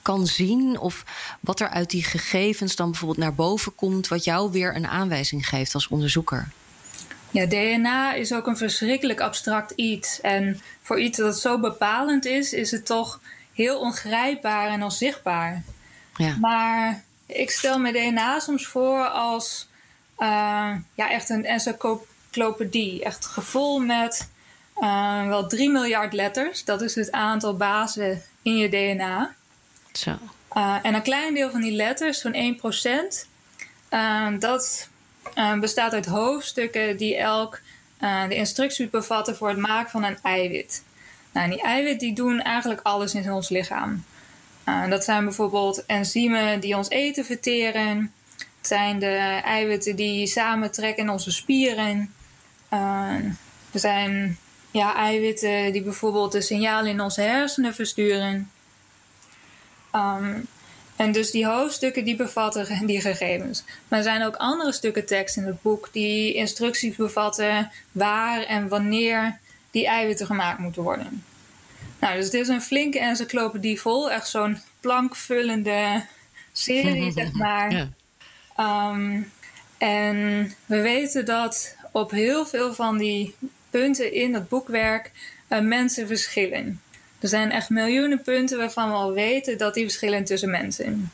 kan 0.01 0.27
zien 0.27 0.79
of 0.79 1.03
wat 1.39 1.59
er 1.59 1.69
uit 1.69 1.89
die 1.89 2.03
gegevens 2.03 2.75
dan 2.75 2.89
bijvoorbeeld 2.89 3.19
naar 3.19 3.33
boven 3.33 3.75
komt, 3.75 4.07
wat 4.07 4.23
jou 4.23 4.51
weer 4.51 4.75
een 4.75 4.87
aanwijzing 4.87 5.47
geeft 5.47 5.73
als 5.73 5.87
onderzoeker? 5.87 6.47
Ja, 7.31 7.45
DNA 7.45 8.13
is 8.13 8.33
ook 8.33 8.47
een 8.47 8.57
verschrikkelijk 8.57 9.19
abstract 9.19 9.71
iets. 9.71 10.21
En 10.21 10.61
voor 10.81 10.99
iets 10.99 11.17
dat 11.17 11.39
zo 11.39 11.59
bepalend 11.59 12.25
is, 12.25 12.53
is 12.53 12.71
het 12.71 12.85
toch 12.85 13.19
heel 13.63 13.79
ongrijpbaar 13.79 14.67
en 14.67 14.83
onzichtbaar. 14.83 15.63
Ja. 16.15 16.35
Maar 16.39 17.03
ik 17.25 17.51
stel 17.51 17.79
me 17.79 17.91
DNA 17.91 18.39
soms 18.39 18.67
voor 18.67 19.07
als 19.07 19.67
uh, 20.19 20.71
ja, 20.93 21.09
echt 21.09 21.29
een 21.29 21.45
encyclopedie. 21.45 23.03
Echt 23.03 23.25
gevol 23.25 23.79
met 23.79 24.29
uh, 24.77 25.27
wel 25.27 25.47
3 25.47 25.69
miljard 25.69 26.13
letters. 26.13 26.65
Dat 26.65 26.81
is 26.81 26.95
het 26.95 27.11
aantal 27.11 27.57
bazen 27.57 28.21
in 28.41 28.57
je 28.57 28.69
DNA. 28.69 29.33
Zo. 29.91 30.17
Uh, 30.57 30.77
en 30.81 30.93
een 30.93 31.01
klein 31.01 31.33
deel 31.33 31.51
van 31.51 31.61
die 31.61 31.71
letters, 31.75 32.19
zo'n 32.19 32.57
1%, 32.61 33.27
uh, 33.89 34.27
dat 34.39 34.89
bestaat 35.59 35.93
uit 35.93 36.05
hoofdstukken 36.05 36.97
die 36.97 37.17
elk 37.17 37.59
de 38.27 38.35
instructies 38.35 38.89
bevatten 38.89 39.35
voor 39.35 39.49
het 39.49 39.57
maken 39.57 39.91
van 39.91 40.03
een 40.03 40.17
eiwit. 40.21 40.83
Nou, 41.31 41.49
die 41.49 41.61
eiwitten 41.61 42.07
die 42.07 42.15
doen 42.15 42.41
eigenlijk 42.41 42.81
alles 42.83 43.13
in 43.13 43.31
ons 43.31 43.49
lichaam. 43.49 44.03
Uh, 44.65 44.89
dat 44.89 45.03
zijn 45.03 45.23
bijvoorbeeld 45.23 45.85
enzymen 45.85 46.59
die 46.59 46.77
ons 46.77 46.89
eten 46.89 47.25
verteren. 47.25 48.13
Het 48.37 48.67
zijn 48.67 48.99
de 48.99 49.41
eiwitten 49.43 49.95
die 49.95 50.27
samentrekken 50.27 51.03
in 51.03 51.09
onze 51.09 51.31
spieren. 51.31 52.13
Uh, 52.73 53.15
er 53.71 53.79
zijn 53.79 54.37
ja, 54.71 54.95
eiwitten 54.95 55.73
die 55.73 55.81
bijvoorbeeld 55.81 56.31
de 56.31 56.41
signalen 56.41 56.91
in 56.91 57.01
onze 57.01 57.21
hersenen 57.21 57.73
versturen. 57.73 58.51
Um, 59.95 60.47
en 60.95 61.11
dus 61.11 61.31
die 61.31 61.45
hoofdstukken 61.45 62.05
die 62.05 62.15
bevatten 62.15 62.85
die 62.87 63.01
gegevens. 63.01 63.63
Maar 63.87 63.99
er 63.99 64.05
zijn 64.05 64.23
ook 64.23 64.35
andere 64.35 64.71
stukken 64.71 65.05
tekst 65.05 65.37
in 65.37 65.43
het 65.43 65.61
boek 65.61 65.89
die 65.91 66.33
instructies 66.33 66.95
bevatten 66.95 67.71
waar 67.91 68.43
en 68.43 68.67
wanneer 68.67 69.39
die 69.71 69.87
eiwitten 69.87 70.25
gemaakt 70.25 70.59
moeten 70.59 70.83
worden. 70.83 71.23
Nou, 71.99 72.15
dus 72.15 72.29
dit 72.29 72.41
is 72.41 72.47
een 72.47 72.61
flinke 72.61 72.99
encyclopedie 72.99 73.81
vol, 73.81 74.11
echt 74.11 74.27
zo'n 74.27 74.57
plankvullende 74.79 76.05
serie, 76.51 77.11
zeg 77.21 77.31
maar. 77.31 77.71
Ja. 77.71 77.89
Um, 78.91 79.31
en 79.77 80.17
we 80.65 80.81
weten 80.81 81.25
dat 81.25 81.75
op 81.91 82.11
heel 82.11 82.45
veel 82.45 82.73
van 82.73 82.97
die 82.97 83.35
punten 83.69 84.13
in 84.13 84.33
het 84.33 84.49
boekwerk 84.49 85.11
uh, 85.49 85.59
mensen 85.59 86.07
verschillen. 86.07 86.81
Er 87.19 87.27
zijn 87.27 87.51
echt 87.51 87.69
miljoenen 87.69 88.21
punten 88.21 88.57
waarvan 88.57 88.89
we 88.89 88.95
al 88.95 89.13
weten 89.13 89.57
dat 89.57 89.73
die 89.73 89.83
verschillen 89.83 90.25
tussen 90.25 90.49
mensen. 90.49 91.11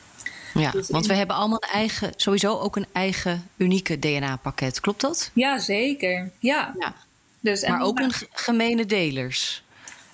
Ja, 0.54 0.70
dus 0.70 0.88
want 0.88 1.06
we 1.06 1.14
hebben 1.14 1.36
allemaal 1.36 1.62
een 1.62 1.74
eigen, 1.74 2.12
sowieso 2.16 2.58
ook 2.58 2.76
een 2.76 2.86
eigen 2.92 3.48
unieke 3.56 3.98
DNA-pakket. 3.98 4.80
Klopt 4.80 5.00
dat? 5.00 5.30
Ja, 5.34 5.58
zeker. 5.58 6.30
Ja. 6.38 6.74
ja. 6.78 6.94
Dus, 7.40 7.66
maar 7.66 7.80
ook 7.80 7.98
een 7.98 8.12
gemene 8.32 8.86
delers. 8.86 9.64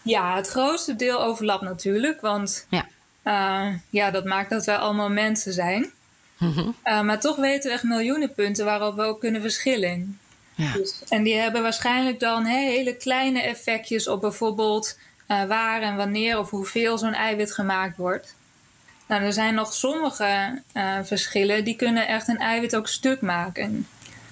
Ja, 0.03 0.37
het 0.37 0.49
grootste 0.49 0.97
deel 0.97 1.23
overlapt 1.23 1.63
natuurlijk. 1.63 2.21
Want 2.21 2.67
ja, 2.71 2.87
uh, 3.25 3.75
ja 3.91 4.11
dat 4.11 4.25
maakt 4.25 4.51
dat 4.51 4.65
wij 4.65 4.77
allemaal 4.77 5.11
mensen 5.11 5.53
zijn. 5.53 5.93
Mm 6.39 6.53
-hmm. 6.53 6.75
uh, 6.85 7.01
maar 7.01 7.21
toch 7.21 7.37
weten 7.37 7.69
we 7.69 7.75
echt 7.75 7.83
miljoenen 7.83 8.35
punten 8.35 8.65
waarop 8.65 8.97
we 8.97 9.03
ook 9.03 9.21
kunnen 9.21 9.41
verschillen. 9.41 10.19
Ja. 10.55 10.73
Dus, 10.73 11.03
en 11.09 11.23
die 11.23 11.35
hebben 11.35 11.63
waarschijnlijk 11.63 12.21
dan 12.21 12.47
he, 12.47 12.59
hele 12.59 12.97
kleine 12.97 13.43
effectjes 13.43 14.09
op 14.09 14.21
bijvoorbeeld 14.21 14.99
uh, 15.29 15.45
waar 15.45 15.83
en 15.83 15.97
wanneer 15.97 16.39
of 16.39 16.51
hoeveel 16.51 16.99
zo'n 16.99 17.15
eiwit 17.15 17.53
gemaakt 17.53 17.97
wordt. 17.97 18.35
Nou, 19.07 19.23
er 19.23 19.33
zijn 19.33 19.55
nog 19.55 19.73
sommige 19.73 20.63
verschillen 21.03 21.65
die 21.65 21.77
kunnen 21.77 22.07
echt 22.07 22.29
een 22.29 22.39
eiwit 22.39 22.77
ook 22.77 22.89
stuk 22.89 23.21
maken. 23.21 23.87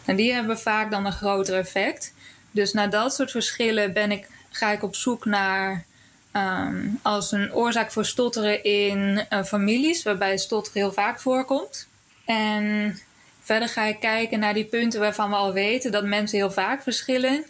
En 0.04 0.16
die 0.16 0.32
hebben 0.32 0.58
vaak 0.58 0.90
dan 0.90 1.06
een 1.06 1.12
groter 1.12 1.58
effect. 1.58 2.12
Dus 2.50 2.72
naar 2.72 2.90
dat 2.90 3.14
soort 3.14 3.30
verschillen 3.30 3.92
ben 3.92 4.10
ik, 4.10 4.28
ga 4.50 4.70
ik 4.70 4.82
op 4.82 4.94
zoek 4.94 5.24
naar 5.24 5.84
um, 6.32 6.98
als 7.02 7.32
een 7.32 7.54
oorzaak 7.54 7.92
voor 7.92 8.04
stotteren 8.04 8.64
in 8.64 9.26
uh, 9.30 9.44
families, 9.44 10.02
waarbij 10.02 10.38
stotteren 10.38 10.80
heel 10.80 10.92
vaak 10.92 11.20
voorkomt. 11.20 11.86
En 12.24 12.98
verder 13.42 13.68
ga 13.68 13.84
ik 13.84 14.00
kijken 14.00 14.38
naar 14.38 14.54
die 14.54 14.64
punten 14.64 15.00
waarvan 15.00 15.30
we 15.30 15.36
al 15.36 15.52
weten 15.52 15.92
dat 15.92 16.04
mensen 16.04 16.38
heel 16.38 16.50
vaak 16.50 16.82
verschillen. 16.82 17.44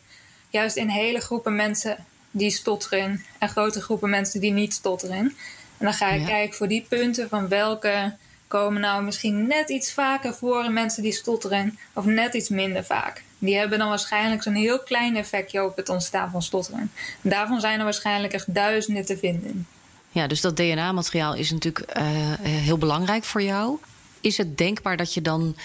Juist 0.50 0.76
in 0.76 0.88
hele 0.88 1.20
groepen 1.20 1.56
mensen 1.56 2.04
die 2.30 2.50
stotteren 2.50 3.24
en 3.38 3.48
grote 3.48 3.80
groepen 3.80 4.10
mensen 4.10 4.40
die 4.40 4.52
niet 4.52 4.72
stotteren. 4.72 5.36
En 5.78 5.86
dan 5.86 5.94
ga 5.94 6.10
ik 6.10 6.26
kijken 6.26 6.56
voor 6.56 6.68
die 6.68 6.86
punten 6.88 7.28
van 7.28 7.48
welke 7.48 8.14
komen 8.48 8.80
nou 8.80 9.02
misschien 9.02 9.46
net 9.46 9.68
iets 9.68 9.92
vaker 9.92 10.34
voor 10.34 10.64
in 10.64 10.72
mensen 10.72 11.02
die 11.02 11.12
stotteren 11.12 11.78
of 11.92 12.04
net 12.04 12.34
iets 12.34 12.48
minder 12.48 12.84
vaak. 12.84 13.22
Die 13.42 13.56
hebben 13.56 13.78
dan 13.78 13.88
waarschijnlijk 13.88 14.42
zo'n 14.42 14.54
heel 14.54 14.78
klein 14.78 15.16
effectje 15.16 15.64
op 15.64 15.76
het 15.76 15.88
ontstaan 15.88 16.30
van 16.30 16.42
stotteren. 16.42 16.92
En 17.22 17.30
daarvan 17.30 17.60
zijn 17.60 17.78
er 17.78 17.84
waarschijnlijk 17.84 18.32
echt 18.32 18.54
duizenden 18.54 19.04
te 19.04 19.18
vinden. 19.18 19.66
Ja, 20.10 20.26
dus 20.26 20.40
dat 20.40 20.56
DNA-materiaal 20.56 21.34
is 21.34 21.50
natuurlijk 21.50 21.96
uh, 21.96 22.04
heel 22.42 22.78
belangrijk 22.78 23.24
voor 23.24 23.42
jou. 23.42 23.78
Is 24.20 24.36
het 24.36 24.58
denkbaar 24.58 24.96
dat 24.96 25.14
je 25.14 25.22
dan 25.22 25.56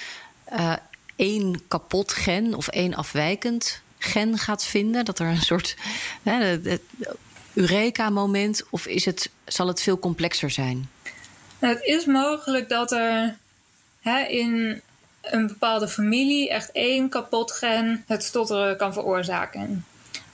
uh, 0.53 0.73
één 1.15 1.61
kapot 1.67 2.11
gen 2.11 2.53
of 2.53 2.67
één 2.67 2.93
afwijkend 2.93 3.81
gen 3.97 4.37
gaat 4.37 4.65
vinden? 4.65 5.05
Dat 5.05 5.19
er 5.19 5.27
een 5.27 5.41
soort 5.41 5.75
Eureka-moment? 7.53 8.63
Of 8.69 8.87
is 8.87 9.05
het, 9.05 9.29
zal 9.45 9.67
het 9.67 9.81
veel 9.81 9.99
complexer 9.99 10.49
zijn? 10.49 10.89
Het 11.59 11.83
is 11.83 12.05
mogelijk 12.05 12.69
dat 12.69 12.91
er 12.91 13.37
hè, 14.01 14.19
in 14.19 14.81
een 15.29 15.47
bepaalde 15.47 15.87
familie 15.87 16.49
echt 16.49 16.71
één 16.71 17.09
kapot 17.09 17.51
gen 17.51 18.03
het 18.07 18.23
stotteren 18.23 18.77
kan 18.77 18.93
veroorzaken. 18.93 19.85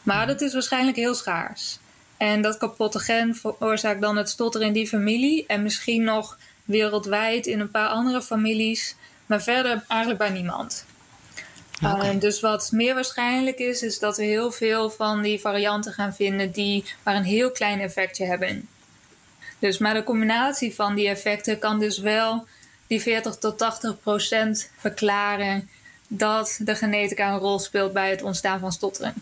Maar 0.04 0.28
dat 0.28 0.42
is 0.42 0.54
waarschijnlijk 0.54 0.98
heel 0.98 1.16
schaars. 1.16 1.80
En 2.18 2.42
dat 2.42 2.58
kapotte 2.58 3.00
gen 3.00 3.36
veroorzaakt 3.36 4.02
dan 4.02 4.18
het 4.18 4.30
stotteren 4.30 4.68
in 4.68 4.74
die 4.74 4.88
familie. 4.88 5.44
En 5.48 5.64
misschien 5.64 6.04
nog 6.04 6.38
wereldwijd 6.66 7.46
in 7.46 7.60
een 7.60 7.72
paar 7.72 7.88
andere 7.88 8.22
families. 8.22 8.96
Maar 9.26 9.42
verder 9.42 9.84
eigenlijk 9.88 10.20
bij 10.20 10.30
niemand. 10.30 10.86
Okay. 11.84 12.14
Uh, 12.14 12.20
dus 12.20 12.40
wat 12.40 12.72
meer 12.72 12.94
waarschijnlijk 12.94 13.60
is, 13.60 13.82
is 13.82 14.00
dat 14.00 14.18
we 14.18 14.24
heel 14.24 14.52
veel 14.52 14.90
van 14.90 15.22
die 15.22 15.40
varianten 15.40 15.94
gaan 15.94 16.14
vinden 16.14 16.52
die 16.52 16.84
maar 17.04 17.16
een 17.16 17.24
heel 17.24 17.52
klein 17.52 17.80
effectje 17.80 18.26
hebben. 18.26 18.68
Dus 19.60 19.78
maar 19.78 19.94
de 19.94 20.04
combinatie 20.04 20.76
van 20.76 20.96
die 20.96 21.08
effecten 21.08 21.60
kan 21.60 21.80
dus 21.80 21.98
wel 21.98 22.48
die 22.92 23.02
40 23.02 23.36
tot 23.36 23.58
80 23.58 24.00
procent 24.00 24.70
verklaren 24.78 25.70
dat 26.08 26.60
de 26.60 26.76
genetica 26.76 27.32
een 27.32 27.40
rol 27.40 27.60
speelt 27.60 27.94
bij 27.94 28.10
het 28.10 28.22
ontstaan 28.22 28.60
van 28.60 28.72
stotteren. 28.72 29.14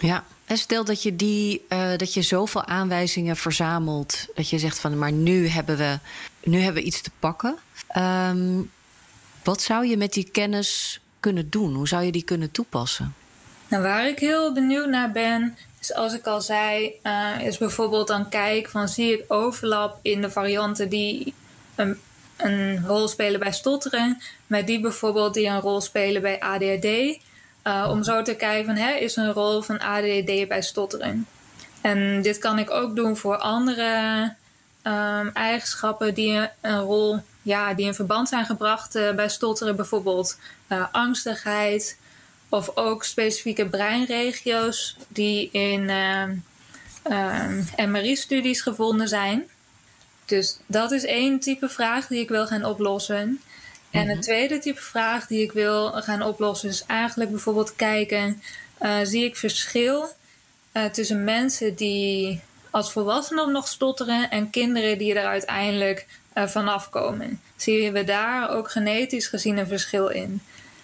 Ja, 0.00 0.24
en 0.44 0.58
stel 0.58 0.84
dat 0.84 1.02
je, 1.02 1.16
die, 1.16 1.64
uh, 1.68 1.96
dat 1.96 2.14
je 2.14 2.22
zoveel 2.22 2.64
aanwijzingen 2.64 3.36
verzamelt, 3.36 4.26
dat 4.34 4.48
je 4.48 4.58
zegt 4.58 4.78
van 4.78 4.98
maar 4.98 5.12
nu 5.12 5.48
hebben 5.48 5.76
we, 5.76 5.98
nu 6.42 6.58
hebben 6.58 6.82
we 6.82 6.88
iets 6.88 7.00
te 7.00 7.10
pakken. 7.18 7.56
Um, 7.96 8.70
wat 9.44 9.62
zou 9.62 9.86
je 9.86 9.96
met 9.96 10.12
die 10.12 10.30
kennis 10.30 11.00
kunnen 11.20 11.50
doen? 11.50 11.74
Hoe 11.74 11.88
zou 11.88 12.04
je 12.04 12.12
die 12.12 12.24
kunnen 12.24 12.50
toepassen? 12.50 13.14
Nou, 13.68 13.82
waar 13.82 14.08
ik 14.08 14.18
heel 14.18 14.52
benieuwd 14.52 14.88
naar 14.88 15.12
ben, 15.12 15.56
is 15.80 15.94
als 15.94 16.14
ik 16.14 16.26
al 16.26 16.40
zei, 16.40 16.92
uh, 17.02 17.40
is 17.40 17.58
bijvoorbeeld 17.58 18.08
dan 18.08 18.28
kijk 18.28 18.68
van 18.68 18.88
zie 18.88 19.12
ik 19.12 19.24
overlap 19.32 19.98
in 20.02 20.20
de 20.20 20.30
varianten 20.30 20.88
die 20.88 21.34
een, 21.74 21.98
een 22.38 22.86
rol 22.86 23.08
spelen 23.08 23.40
bij 23.40 23.52
stotteren, 23.52 24.22
met 24.46 24.66
die 24.66 24.80
bijvoorbeeld 24.80 25.34
die 25.34 25.46
een 25.46 25.60
rol 25.60 25.80
spelen 25.80 26.22
bij 26.22 26.40
ADHD. 26.40 27.18
Uh, 27.64 27.86
om 27.90 28.02
zo 28.02 28.22
te 28.22 28.34
kijken 28.34 28.64
van 28.64 28.76
hè, 28.76 28.94
is 28.94 29.16
een 29.16 29.32
rol 29.32 29.62
van 29.62 29.78
ADHD 29.78 30.48
bij 30.48 30.62
stotteren. 30.62 31.26
En 31.80 32.22
dit 32.22 32.38
kan 32.38 32.58
ik 32.58 32.70
ook 32.70 32.96
doen 32.96 33.16
voor 33.16 33.36
andere 33.36 34.22
um, 34.82 35.30
eigenschappen 35.32 36.14
die 36.14 36.48
een 36.60 36.80
rol 36.80 37.20
ja, 37.42 37.74
die 37.74 37.86
in 37.86 37.94
verband 37.94 38.28
zijn 38.28 38.44
gebracht 38.44 38.96
uh, 38.96 39.10
bij 39.10 39.28
stotteren, 39.28 39.76
bijvoorbeeld 39.76 40.38
uh, 40.68 40.84
angstigheid 40.92 41.98
of 42.48 42.70
ook 42.74 43.04
specifieke 43.04 43.66
breinregio's 43.66 44.96
die 45.08 45.50
in 45.52 45.90
MRI-studies 47.76 48.60
gevonden 48.60 49.08
zijn. 49.08 49.48
Dus 50.28 50.58
dat 50.66 50.92
is 50.92 51.04
één 51.04 51.40
type 51.40 51.68
vraag 51.68 52.06
die 52.06 52.20
ik 52.20 52.28
wil 52.28 52.46
gaan 52.46 52.64
oplossen. 52.64 53.40
En 53.90 54.08
een 54.08 54.16
mhm. 54.16 54.20
tweede 54.20 54.58
type 54.58 54.80
vraag 54.80 55.26
die 55.26 55.42
ik 55.42 55.52
wil 55.52 55.92
gaan 55.92 56.22
oplossen 56.22 56.68
is 56.68 56.84
eigenlijk 56.86 57.30
bijvoorbeeld 57.30 57.76
kijken: 57.76 58.42
zie 59.02 59.24
ik 59.24 59.36
verschil 59.36 60.08
tussen 60.92 61.24
mensen 61.24 61.74
die 61.74 62.40
als 62.70 62.92
volwassenen 62.92 63.52
nog 63.52 63.68
stotteren 63.68 64.30
en 64.30 64.50
kinderen 64.50 64.98
die 64.98 65.14
er 65.14 65.26
uiteindelijk 65.26 66.06
uh, 66.34 66.46
vanaf 66.46 66.90
komen. 66.90 67.40
Zien 67.56 67.92
we 67.92 68.04
daar 68.04 68.50
ook 68.50 68.70
genetisch 68.70 69.26
gezien 69.26 69.58
een 69.58 69.66
verschil 69.66 70.08
in. 70.08 70.40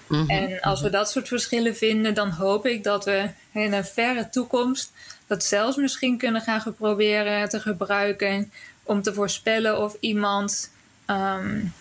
Mhm. 0.06 0.30
En 0.30 0.60
als 0.60 0.80
we 0.80 0.90
dat 0.90 1.10
soort 1.10 1.28
verschillen 1.28 1.76
vinden, 1.76 2.14
dan 2.14 2.30
hoop 2.30 2.66
ik 2.66 2.84
dat 2.84 3.04
we 3.04 3.28
in 3.52 3.72
een 3.72 3.84
verre 3.84 4.28
toekomst 4.28 4.92
dat 5.26 5.44
zelfs 5.44 5.76
misschien 5.76 6.18
kunnen 6.18 6.40
gaan 6.40 6.74
proberen 6.76 7.48
te 7.48 7.60
gebruiken 7.60 8.52
om 8.84 9.02
te 9.02 9.14
voorspellen 9.14 9.78
of 9.78 9.96
iemand 10.00 10.70
um, 11.06 11.72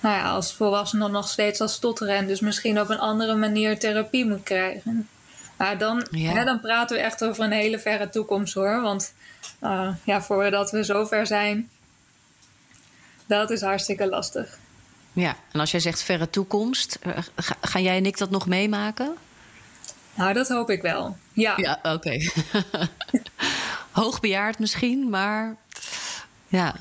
nou 0.00 0.16
ja, 0.16 0.30
als 0.30 0.54
volwassene 0.54 1.08
nog 1.08 1.28
steeds 1.28 1.60
als 1.60 1.72
stotteren 1.72 2.16
en 2.16 2.26
dus 2.26 2.40
misschien 2.40 2.80
op 2.80 2.88
een 2.88 2.98
andere 2.98 3.34
manier 3.34 3.78
therapie 3.78 4.26
moet 4.26 4.42
krijgen. 4.42 5.08
Maar 5.56 5.78
dan, 5.78 6.06
hè, 6.10 6.44
dan 6.44 6.60
praten 6.60 6.96
we 6.96 7.02
echt 7.02 7.24
over 7.24 7.44
een 7.44 7.52
hele 7.52 7.78
verre 7.78 8.10
toekomst 8.10 8.54
hoor. 8.54 8.80
Want 8.80 9.12
uh, 9.62 9.88
ja, 10.04 10.22
voordat 10.22 10.70
we 10.70 10.82
zover 10.82 11.26
zijn, 11.26 11.68
dat 13.26 13.50
is 13.50 13.60
hartstikke 13.60 14.08
lastig. 14.08 14.58
Ja, 15.12 15.36
en 15.52 15.60
als 15.60 15.70
jij 15.70 15.80
zegt 15.80 16.02
verre 16.02 16.30
toekomst, 16.30 16.98
ga, 17.36 17.56
gaan 17.60 17.82
jij 17.82 17.96
en 17.96 18.06
ik 18.06 18.18
dat 18.18 18.30
nog 18.30 18.46
meemaken? 18.46 19.14
Nou, 20.14 20.32
dat 20.32 20.48
hoop 20.48 20.70
ik 20.70 20.82
wel. 20.82 21.16
Ja. 21.32 21.54
Ja, 21.56 21.78
oké. 21.82 21.94
Okay. 21.94 22.30
Hoogbejaard 23.90 24.58
misschien, 24.58 25.10
maar 25.10 25.56
ja. 26.54 26.74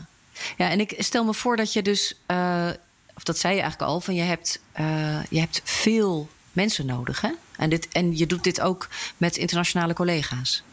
Ja, 0.58 0.70
en 0.70 0.80
ik 0.80 0.96
stel 0.98 1.24
me 1.24 1.34
voor 1.34 1.58
dat 1.58 1.74
je 1.74 1.82
dus, 1.82 2.20
uh, 2.27 2.70
of 3.15 3.24
dat 3.24 3.38
zei 3.38 3.56
je 3.56 3.62
eigenlijk 3.62 3.92
al, 3.92 4.01
van 4.01 4.15
je 4.15 4.22
hebt, 4.22 4.60
uh, 4.80 5.24
je 5.30 5.39
hebt 5.39 5.62
veel 5.63 6.30
mensen 6.51 6.86
nodig, 6.86 7.22
hè? 7.22 7.30
En, 7.58 7.70
dit, 7.70 7.88
en 7.88 8.18
je 8.18 8.25
doet 8.25 8.44
dit 8.44 8.62
ook 8.62 8.88
met 9.18 9.38
internationale 9.38 9.94
collega's. 9.94 10.63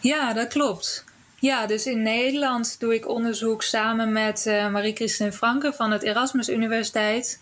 Ja, 0.00 0.32
dat 0.32 0.48
klopt. 0.48 1.04
Ja, 1.38 1.66
dus 1.66 1.86
in 1.86 2.02
Nederland 2.02 2.80
doe 2.80 2.94
ik 2.94 3.08
onderzoek 3.08 3.62
samen 3.62 4.12
met 4.12 4.44
uh, 4.46 4.70
Marie-Christine 4.70 5.32
Franke 5.32 5.72
van 5.72 5.90
het 5.90 6.02
Erasmus 6.02 6.48
Universiteit. 6.48 7.40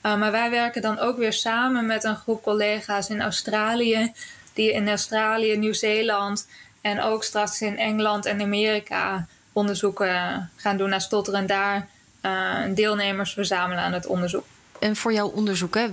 Maar 0.00 0.32
wij 0.32 0.50
werken 0.50 0.82
dan 0.82 0.98
ook 0.98 1.16
weer 1.16 1.32
samen 1.32 1.86
met 1.86 2.04
een 2.04 2.16
groep 2.16 2.42
collega's 2.42 3.08
in 3.08 3.22
Australië, 3.22 4.12
die 4.52 4.72
in 4.72 4.88
Australië, 4.88 5.56
Nieuw-Zeeland 5.56 6.46
en 6.80 7.00
ook 7.00 7.24
straks 7.24 7.60
in 7.60 7.78
Engeland 7.78 8.26
en 8.26 8.40
Amerika 8.40 9.26
onderzoeken 9.54 10.50
gaan 10.56 10.76
doen 10.76 10.88
naar 10.88 11.00
stotteren 11.00 11.40
en 11.40 11.46
daar 11.46 11.88
uh, 12.22 12.74
deelnemers 12.74 13.32
verzamelen 13.32 13.82
aan 13.82 13.92
het 13.92 14.06
onderzoek. 14.06 14.44
En 14.78 14.96
voor 14.96 15.12
jouw 15.12 15.28
onderzoek, 15.28 15.74
hè, 15.74 15.90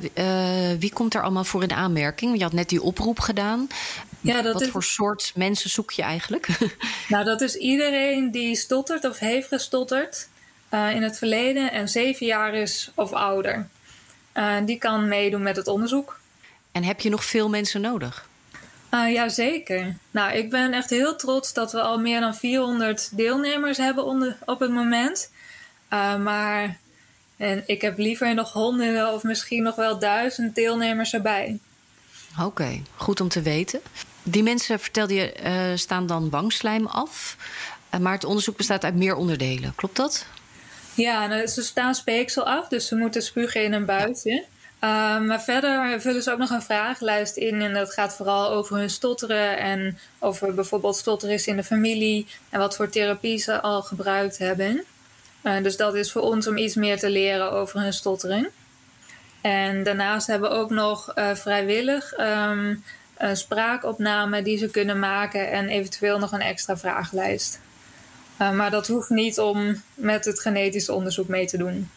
wie 0.77 0.93
komt 0.93 1.13
er 1.13 1.21
allemaal 1.21 1.43
voor 1.43 1.63
in 1.63 1.71
aanmerking? 1.71 2.37
Je 2.37 2.43
had 2.43 2.53
net 2.53 2.69
die 2.69 2.81
oproep 2.81 3.19
gedaan. 3.19 3.67
Ja, 4.21 4.41
dat 4.41 4.53
Wat 4.53 4.67
voor 4.67 4.83
soort 4.83 5.31
mensen 5.35 5.69
zoek 5.69 5.91
je 5.91 6.01
eigenlijk? 6.01 6.47
Nou, 7.07 7.25
dat 7.25 7.41
is 7.41 7.55
iedereen 7.55 8.31
die 8.31 8.55
stottert 8.55 9.05
of 9.05 9.19
heeft 9.19 9.47
gestotterd 9.47 10.27
uh, 10.73 10.95
in 10.95 11.03
het 11.03 11.17
verleden 11.17 11.71
en 11.71 11.89
zeven 11.89 12.25
jaar 12.25 12.53
is 12.53 12.91
of 12.95 13.11
ouder. 13.11 13.67
Uh, 14.33 14.55
die 14.65 14.77
kan 14.77 15.07
meedoen 15.07 15.41
met 15.41 15.55
het 15.55 15.67
onderzoek. 15.67 16.19
En 16.71 16.83
heb 16.83 16.99
je 16.99 17.09
nog 17.09 17.25
veel 17.25 17.49
mensen 17.49 17.81
nodig? 17.81 18.29
Uh, 18.91 19.11
ja, 19.13 19.29
zeker. 19.29 19.95
Nou, 20.11 20.33
ik 20.33 20.49
ben 20.49 20.73
echt 20.73 20.89
heel 20.89 21.15
trots 21.15 21.53
dat 21.53 21.71
we 21.71 21.81
al 21.81 21.99
meer 21.99 22.19
dan 22.19 22.35
400 22.35 23.17
deelnemers 23.17 23.77
hebben 23.77 24.05
onder, 24.05 24.37
op 24.45 24.59
het 24.59 24.71
moment. 24.71 25.31
maar 26.19 26.79
en 27.41 27.63
ik 27.65 27.81
heb 27.81 27.97
liever 27.97 28.33
nog 28.33 28.53
honderden 28.53 29.13
of 29.13 29.23
misschien 29.23 29.63
nog 29.63 29.75
wel 29.75 29.99
duizend 29.99 30.55
deelnemers 30.55 31.13
erbij. 31.13 31.59
Oké, 32.39 32.81
goed 32.95 33.21
om 33.21 33.27
te 33.27 33.41
weten. 33.41 33.81
Die 34.23 34.43
mensen, 34.43 34.79
vertelde 34.79 35.13
je, 35.13 35.33
uh, 35.43 35.77
staan 35.77 36.07
dan 36.07 36.29
wangslijm 36.29 36.85
af. 36.85 37.37
Maar 37.99 38.13
het 38.13 38.23
onderzoek 38.23 38.57
bestaat 38.57 38.83
uit 38.83 38.95
meer 38.95 39.15
onderdelen. 39.15 39.75
Klopt 39.75 39.95
dat? 39.95 40.25
Ja, 40.93 41.27
nou, 41.27 41.47
ze 41.47 41.61
staan 41.61 41.95
speeksel 41.95 42.43
af, 42.43 42.67
dus 42.67 42.87
ze 42.87 42.95
moeten 42.95 43.21
spugen 43.21 43.63
in 43.63 43.73
een 43.73 43.85
buitje. 43.85 44.45
Uh, 44.83 45.19
maar 45.19 45.41
verder 45.41 46.01
vullen 46.01 46.23
ze 46.23 46.31
ook 46.31 46.37
nog 46.37 46.49
een 46.49 46.61
vragenlijst 46.61 47.37
in. 47.37 47.61
En 47.61 47.73
dat 47.73 47.93
gaat 47.93 48.15
vooral 48.15 48.49
over 48.49 48.77
hun 48.77 48.89
stotteren. 48.89 49.57
En 49.57 49.97
over 50.19 50.53
bijvoorbeeld 50.53 50.95
stotteren 50.95 51.35
is 51.35 51.47
in 51.47 51.55
de 51.55 51.63
familie. 51.63 52.27
En 52.49 52.59
wat 52.59 52.75
voor 52.75 52.89
therapie 52.89 53.37
ze 53.37 53.61
al 53.61 53.81
gebruikt 53.81 54.37
hebben. 54.37 54.83
dus 55.41 55.77
dat 55.77 55.95
is 55.95 56.11
voor 56.11 56.21
ons 56.21 56.47
om 56.47 56.57
iets 56.57 56.75
meer 56.75 56.99
te 56.99 57.09
leren 57.09 57.51
over 57.51 57.79
hun 57.79 57.93
stottering. 57.93 58.49
En 59.41 59.83
daarnaast 59.83 60.27
hebben 60.27 60.49
we 60.49 60.55
ook 60.55 60.69
nog 60.69 61.13
vrijwillig 61.33 62.13
um, 62.19 62.83
een 63.17 63.37
spraakopname 63.37 64.41
die 64.41 64.57
ze 64.57 64.69
kunnen 64.69 64.99
maken 64.99 65.51
en 65.51 65.69
eventueel 65.69 66.19
nog 66.19 66.31
een 66.31 66.41
extra 66.41 66.77
vragenlijst. 66.77 67.59
Uh, 68.41 68.51
maar 68.51 68.71
dat 68.71 68.87
hoeft 68.87 69.09
niet 69.09 69.39
om 69.39 69.81
met 69.93 70.25
het 70.25 70.39
genetisch 70.39 70.89
onderzoek 70.89 71.27
mee 71.27 71.45
te 71.45 71.57
doen. 71.57 71.89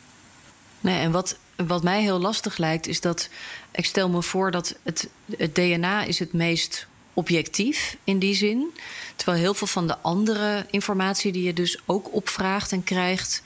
Nee, 0.80 1.00
en 1.00 1.10
wat, 1.10 1.38
wat 1.56 1.82
mij 1.82 2.02
heel 2.02 2.20
lastig 2.20 2.56
lijkt, 2.56 2.86
is 2.86 3.00
dat 3.00 3.28
ik 3.72 3.84
stel 3.84 4.08
me 4.08 4.22
voor 4.22 4.50
dat 4.50 4.74
het, 4.82 5.08
het 5.36 5.54
DNA 5.54 6.04
is 6.04 6.18
het 6.18 6.32
meest 6.32 6.86
objectief 7.14 7.96
in 8.04 8.18
die 8.18 8.34
zin. 8.34 8.74
Terwijl 9.16 9.38
heel 9.38 9.54
veel 9.54 9.66
van 9.66 9.86
de 9.86 9.98
andere 9.98 10.66
informatie 10.70 11.32
die 11.32 11.42
je 11.42 11.52
dus 11.52 11.78
ook 11.86 12.14
opvraagt 12.14 12.72
en 12.72 12.84
krijgt, 12.84 13.42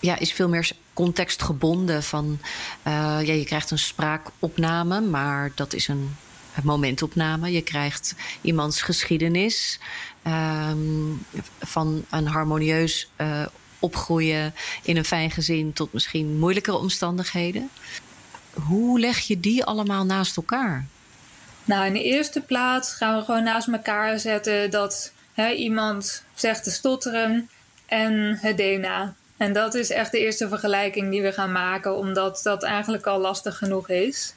ja, 0.00 0.18
is 0.18 0.32
veel 0.32 0.48
meer 0.48 0.70
contextgebonden. 0.92 2.02
Van 2.02 2.38
uh, 2.86 2.92
ja, 3.22 3.32
je 3.32 3.44
krijgt 3.44 3.70
een 3.70 3.78
spraakopname, 3.78 5.00
maar 5.00 5.52
dat 5.54 5.72
is 5.72 5.88
een 5.88 6.16
momentopname. 6.62 7.52
Je 7.52 7.62
krijgt 7.62 8.14
iemands 8.40 8.82
geschiedenis 8.82 9.80
um, 10.26 11.24
van 11.60 12.04
een 12.10 12.26
harmonieus 12.26 13.10
uh, 13.20 13.46
opgroeien 13.80 14.54
in 14.82 14.96
een 14.96 15.04
fijn 15.04 15.30
gezin 15.30 15.72
tot 15.72 15.92
misschien 15.92 16.38
moeilijkere 16.38 16.76
omstandigheden. 16.76 17.70
Hoe 18.52 19.00
leg 19.00 19.18
je 19.18 19.40
die 19.40 19.64
allemaal 19.64 20.04
naast 20.04 20.36
elkaar? 20.36 20.86
Nou, 21.64 21.86
in 21.86 21.92
de 21.92 22.02
eerste 22.02 22.40
plaats 22.40 22.92
gaan 22.94 23.16
we 23.16 23.24
gewoon 23.24 23.42
naast 23.42 23.68
elkaar 23.68 24.18
zetten 24.18 24.70
dat 24.70 25.12
hè, 25.32 25.50
iemand 25.50 26.22
zegt 26.34 26.64
te 26.64 26.70
stotteren 26.70 27.48
en 27.86 28.38
het 28.40 28.56
DNA. 28.56 29.14
En 29.36 29.52
dat 29.52 29.74
is 29.74 29.90
echt 29.90 30.12
de 30.12 30.18
eerste 30.18 30.48
vergelijking 30.48 31.10
die 31.10 31.22
we 31.22 31.32
gaan 31.32 31.52
maken, 31.52 31.96
omdat 31.96 32.40
dat 32.42 32.62
eigenlijk 32.62 33.06
al 33.06 33.18
lastig 33.18 33.58
genoeg 33.58 33.88
is. 33.88 34.34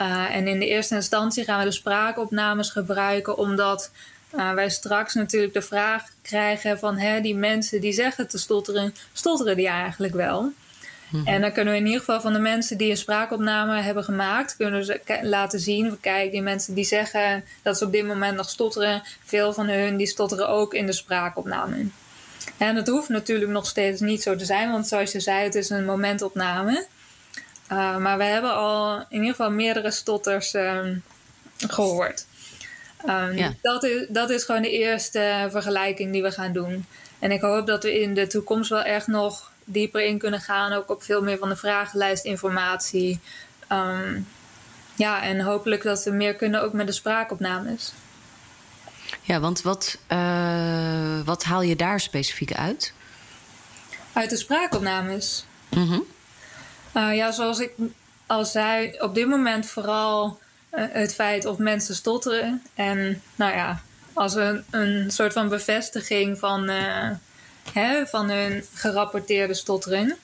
Uh, 0.00 0.34
en 0.34 0.48
in 0.48 0.58
de 0.58 0.66
eerste 0.66 0.94
instantie 0.94 1.44
gaan 1.44 1.58
we 1.58 1.64
de 1.64 1.70
spraakopnames 1.70 2.70
gebruiken, 2.70 3.38
omdat 3.38 3.90
uh, 4.34 4.52
wij 4.52 4.70
straks 4.70 5.14
natuurlijk 5.14 5.52
de 5.52 5.62
vraag 5.62 6.02
krijgen 6.22 6.78
van 6.78 6.98
hè, 6.98 7.20
die 7.20 7.34
mensen 7.34 7.80
die 7.80 7.92
zeggen 7.92 8.28
te 8.28 8.38
stotteren, 8.38 8.94
stotteren 9.12 9.56
die 9.56 9.68
eigenlijk 9.68 10.14
wel? 10.14 10.52
Mhm. 11.08 11.26
En 11.26 11.40
dan 11.40 11.52
kunnen 11.52 11.72
we 11.72 11.78
in 11.78 11.86
ieder 11.86 12.00
geval 12.00 12.20
van 12.20 12.32
de 12.32 12.38
mensen 12.38 12.78
die 12.78 12.90
een 12.90 12.96
spraakopname 12.96 13.80
hebben 13.80 14.04
gemaakt, 14.04 14.56
kunnen 14.56 14.84
ze 14.84 15.00
laten 15.22 15.60
zien. 15.60 16.00
Kijk, 16.00 16.30
die 16.30 16.42
mensen 16.42 16.74
die 16.74 16.84
zeggen 16.84 17.44
dat 17.62 17.78
ze 17.78 17.84
op 17.84 17.92
dit 17.92 18.06
moment 18.06 18.36
nog 18.36 18.50
stotteren, 18.50 19.02
veel 19.24 19.52
van 19.52 19.68
hun 19.68 19.96
die 19.96 20.06
stotteren 20.06 20.48
ook 20.48 20.74
in 20.74 20.86
de 20.86 20.92
spraakopname. 20.92 21.86
En 22.56 22.74
dat 22.74 22.86
hoeft 22.86 23.08
natuurlijk 23.08 23.50
nog 23.50 23.66
steeds 23.66 24.00
niet 24.00 24.22
zo 24.22 24.36
te 24.36 24.44
zijn, 24.44 24.70
want 24.70 24.88
zoals 24.88 25.12
je 25.12 25.20
zei, 25.20 25.44
het 25.44 25.54
is 25.54 25.70
een 25.70 25.84
momentopname. 25.84 26.86
Uh, 27.72 27.96
maar 27.96 28.18
we 28.18 28.24
hebben 28.24 28.54
al 28.54 28.98
in 28.98 29.06
ieder 29.10 29.30
geval 29.30 29.50
meerdere 29.50 29.90
stotters 29.90 30.54
um, 30.54 31.02
gehoord. 31.56 32.26
Um, 33.06 33.36
ja. 33.36 33.54
dat, 33.62 33.84
is, 33.84 34.06
dat 34.08 34.30
is 34.30 34.44
gewoon 34.44 34.62
de 34.62 34.70
eerste 34.70 35.48
vergelijking 35.50 36.12
die 36.12 36.22
we 36.22 36.30
gaan 36.30 36.52
doen. 36.52 36.86
En 37.18 37.30
ik 37.30 37.40
hoop 37.40 37.66
dat 37.66 37.82
we 37.82 38.00
in 38.00 38.14
de 38.14 38.26
toekomst 38.26 38.70
wel 38.70 38.82
echt 38.82 39.06
nog 39.06 39.52
dieper 39.64 40.04
in 40.04 40.18
kunnen 40.18 40.40
gaan. 40.40 40.72
Ook 40.72 40.90
op 40.90 41.02
veel 41.02 41.22
meer 41.22 41.38
van 41.38 41.48
de 41.48 41.56
vragenlijstinformatie. 41.56 43.20
Um, 43.72 44.26
ja, 44.94 45.22
en 45.22 45.40
hopelijk 45.40 45.82
dat 45.82 46.04
we 46.04 46.10
meer 46.10 46.34
kunnen 46.34 46.62
ook 46.62 46.72
met 46.72 46.86
de 46.86 46.92
spraakopnames. 46.92 47.92
Ja, 49.22 49.40
want 49.40 49.62
wat, 49.62 49.98
uh, 50.12 51.20
wat 51.24 51.44
haal 51.44 51.62
je 51.62 51.76
daar 51.76 52.00
specifiek 52.00 52.52
uit? 52.52 52.92
Uit 54.12 54.30
de 54.30 54.36
spraakopnames? 54.36 55.44
Mm 55.70 56.04
uh, 56.94 57.16
ja, 57.16 57.30
zoals 57.30 57.58
ik 57.58 57.72
al 58.26 58.44
zei, 58.44 59.00
op 59.00 59.14
dit 59.14 59.28
moment 59.28 59.66
vooral 59.66 60.38
het 60.70 61.14
feit 61.14 61.44
of 61.44 61.58
mensen 61.58 61.94
stotteren. 61.94 62.62
En 62.74 63.22
nou 63.36 63.52
ja, 63.52 63.80
als 64.12 64.34
een, 64.34 64.64
een 64.70 65.10
soort 65.10 65.32
van 65.32 65.48
bevestiging 65.48 66.38
van, 66.38 66.70
uh, 66.70 67.10
hè, 67.72 68.06
van 68.06 68.30
hun 68.30 68.64
gerapporteerde 68.74 69.54
stottering. 69.54 70.14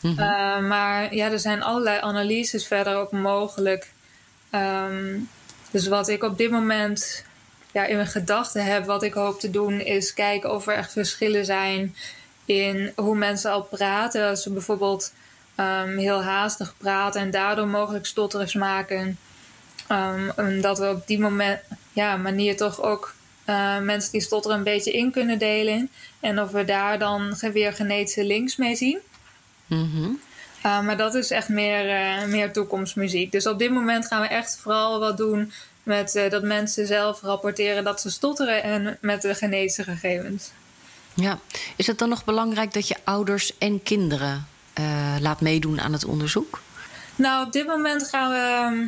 Mm 0.00 0.16
-hmm. 0.16 0.66
maar 0.66 1.14
ja, 1.14 1.30
er 1.30 1.38
zijn 1.38 1.62
allerlei 1.62 2.00
analyses 2.00 2.66
verder 2.66 2.96
ook 2.96 3.12
mogelijk. 3.12 3.90
Um, 4.52 5.28
dus 5.70 5.86
wat 5.86 6.08
ik 6.08 6.22
op 6.22 6.38
dit 6.38 6.50
moment 6.50 7.24
ja, 7.72 7.84
in 7.84 7.96
mijn 7.96 8.08
gedachten 8.08 8.64
heb, 8.64 8.84
wat 8.84 9.02
ik 9.02 9.12
hoop 9.12 9.40
te 9.40 9.50
doen, 9.50 9.80
is 9.80 10.14
kijken 10.14 10.54
of 10.54 10.66
er 10.66 10.74
echt 10.74 10.92
verschillen 10.92 11.44
zijn 11.44 11.96
in 12.44 12.92
hoe 12.96 13.16
mensen 13.16 13.50
al 13.50 13.62
praten. 13.62 14.28
Als 14.28 14.42
ze 14.42 14.50
bijvoorbeeld 14.50 15.12
um, 15.56 15.98
heel 15.98 16.22
haastig 16.22 16.74
praten 16.78 17.20
en 17.20 17.30
daardoor 17.30 17.66
mogelijk 17.68 18.06
stotterers 18.06 18.54
maken. 18.54 19.18
Um, 19.92 20.30
en 20.36 20.60
dat 20.60 20.78
we 20.78 20.88
op 20.88 21.06
die 21.06 21.18
moment, 21.18 21.60
ja, 21.92 22.16
manier 22.16 22.56
toch 22.56 22.82
ook 22.82 23.14
uh, 23.48 23.78
mensen 23.78 24.12
die 24.12 24.20
stotteren 24.20 24.56
een 24.56 24.64
beetje 24.64 24.92
in 24.92 25.10
kunnen 25.10 25.38
delen. 25.38 25.90
En 26.20 26.40
of 26.40 26.50
we 26.50 26.64
daar 26.64 26.98
dan 26.98 27.34
weer 27.52 27.72
genetische 27.72 28.24
links 28.24 28.56
mee 28.56 28.76
zien. 28.76 28.98
Mm 29.66 29.90
-hmm. 29.90 30.20
uh, 30.66 30.80
maar 30.80 30.96
dat 30.96 31.14
is 31.14 31.30
echt 31.30 31.48
meer, 31.48 31.86
uh, 31.86 32.24
meer 32.24 32.52
toekomstmuziek. 32.52 33.32
Dus 33.32 33.46
op 33.46 33.58
dit 33.58 33.70
moment 33.70 34.06
gaan 34.06 34.20
we 34.20 34.26
echt 34.26 34.58
vooral 34.62 34.98
wat 34.98 35.16
doen 35.16 35.52
met 35.82 36.14
uh, 36.14 36.30
dat 36.30 36.42
mensen 36.42 36.86
zelf 36.86 37.20
rapporteren 37.20 37.84
dat 37.84 38.00
ze 38.00 38.10
stotteren 38.10 38.62
en 38.62 38.98
met 39.00 39.22
de 39.22 39.34
genetische 39.34 39.84
gegevens. 39.84 40.50
Ja, 41.14 41.38
is 41.76 41.86
het 41.86 41.98
dan 41.98 42.08
nog 42.08 42.24
belangrijk 42.24 42.72
dat 42.72 42.88
je 42.88 42.96
ouders 43.04 43.58
en 43.58 43.82
kinderen 43.82 44.46
laat 45.20 45.40
meedoen 45.40 45.80
aan 45.80 45.92
het 45.92 46.04
onderzoek? 46.04 46.60
Nou, 47.16 47.46
op 47.46 47.52
dit 47.52 47.66
moment 47.66 48.08
gaan 48.08 48.30
we 48.30 48.36
ehm, 48.36 48.86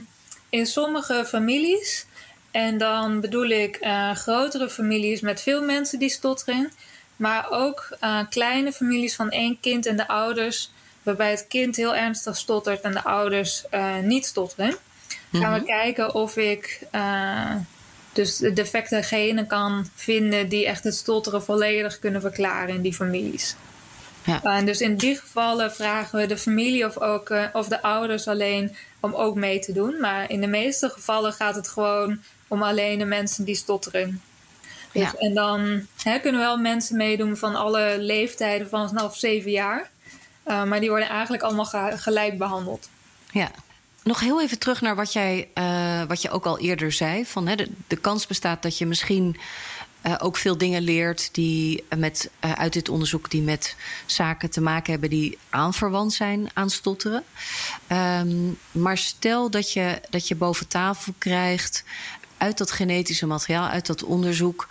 in 0.50 0.66
sommige 0.66 1.24
families, 1.26 2.06
en 2.50 2.78
dan 2.78 3.20
bedoel 3.20 3.48
ik 3.48 3.78
uh, 3.80 4.14
grotere 4.14 4.70
families 4.70 5.20
met 5.20 5.40
veel 5.40 5.62
mensen 5.62 5.98
die 5.98 6.10
stotteren, 6.10 6.70
maar 7.16 7.50
ook 7.50 7.96
uh, 8.04 8.20
kleine 8.30 8.72
families 8.72 9.14
van 9.14 9.30
één 9.30 9.60
kind 9.60 9.86
en 9.86 9.96
de 9.96 10.08
ouders, 10.08 10.72
waarbij 11.02 11.30
het 11.30 11.46
kind 11.48 11.76
heel 11.76 11.96
ernstig 11.96 12.36
stottert 12.36 12.80
en 12.80 12.92
de 12.92 13.04
ouders 13.04 13.64
niet 14.02 14.26
stotteren. 14.26 14.76
Gaan 15.32 15.52
we 15.52 15.58
mhm. 15.58 15.64
kijken 15.64 16.14
of 16.14 16.36
ik 16.36 16.86
dus 18.12 18.36
de 18.36 18.52
defecte 18.52 19.02
genen 19.02 19.46
kan 19.46 19.88
vinden 19.94 20.48
die 20.48 20.66
echt 20.66 20.84
het 20.84 20.94
stotteren 20.94 21.42
volledig 21.42 21.98
kunnen 21.98 22.20
verklaren 22.20 22.74
in 22.74 22.82
die 22.82 22.94
families. 22.94 23.56
Ja. 24.24 24.62
Dus 24.62 24.80
in 24.80 24.96
die 24.96 25.16
gevallen 25.16 25.72
vragen 25.72 26.18
we 26.18 26.26
de 26.26 26.38
familie 26.38 26.86
of, 26.86 26.98
ook, 26.98 27.30
uh, 27.30 27.44
of 27.52 27.68
de 27.68 27.82
ouders 27.82 28.28
alleen 28.28 28.76
om 29.00 29.14
ook 29.14 29.34
mee 29.34 29.58
te 29.58 29.72
doen. 29.72 30.00
Maar 30.00 30.30
in 30.30 30.40
de 30.40 30.46
meeste 30.46 30.88
gevallen 30.88 31.32
gaat 31.32 31.54
het 31.54 31.68
gewoon 31.68 32.18
om 32.48 32.62
alleen 32.62 32.98
de 32.98 33.04
mensen 33.04 33.44
die 33.44 33.54
stotteren. 33.54 34.22
Dus, 34.92 35.02
Ja. 35.02 35.14
En 35.18 35.34
dan 35.34 35.86
hè, 36.02 36.18
kunnen 36.18 36.40
wel 36.40 36.56
mensen 36.56 36.96
meedoen 36.96 37.36
van 37.36 37.54
alle 37.54 37.96
leeftijden 37.98 38.68
vanaf 38.68 39.16
zeven 39.16 39.50
jaar. 39.50 39.90
Uh, 40.46 40.64
maar 40.64 40.80
die 40.80 40.88
worden 40.88 41.08
eigenlijk 41.08 41.42
allemaal 41.42 41.64
ge- 41.64 41.94
gelijk 41.98 42.38
behandeld. 42.38 42.88
Ja. 43.30 43.50
Nog 44.02 44.20
heel 44.20 44.42
even 44.42 44.58
terug 44.58 44.80
naar 44.80 44.96
wat, 44.96 45.12
jij, 45.12 45.48
uh, 45.54 46.02
wat 46.08 46.22
je 46.22 46.30
ook 46.30 46.46
al 46.46 46.58
eerder 46.58 46.92
zei. 46.92 47.26
Van, 47.26 47.46
hè, 47.46 47.54
de, 47.56 47.70
de 47.86 47.96
kans 47.96 48.26
bestaat 48.26 48.62
dat 48.62 48.78
je 48.78 48.86
misschien 48.86 49.36
uh, 50.02 50.14
ook 50.18 50.36
veel 50.36 50.58
dingen 50.58 50.82
leert 50.82 51.28
die 51.34 51.84
met, 51.96 52.30
uh, 52.44 52.52
uit 52.52 52.72
dit 52.72 52.88
onderzoek 52.88 53.30
die 53.30 53.42
met 53.42 53.76
zaken 54.06 54.50
te 54.50 54.60
maken 54.60 54.90
hebben 54.92 55.10
die 55.10 55.38
aanverwant 55.50 56.12
zijn 56.12 56.50
aan 56.54 56.70
stotteren. 56.70 57.24
Um, 57.92 58.58
maar 58.70 58.98
stel 58.98 59.50
dat 59.50 59.72
je, 59.72 60.00
dat 60.10 60.28
je 60.28 60.34
boven 60.34 60.68
tafel 60.68 61.14
krijgt 61.18 61.84
uit 62.36 62.58
dat 62.58 62.70
genetische 62.70 63.26
materiaal, 63.26 63.68
uit 63.68 63.86
dat 63.86 64.02
onderzoek, 64.02 64.68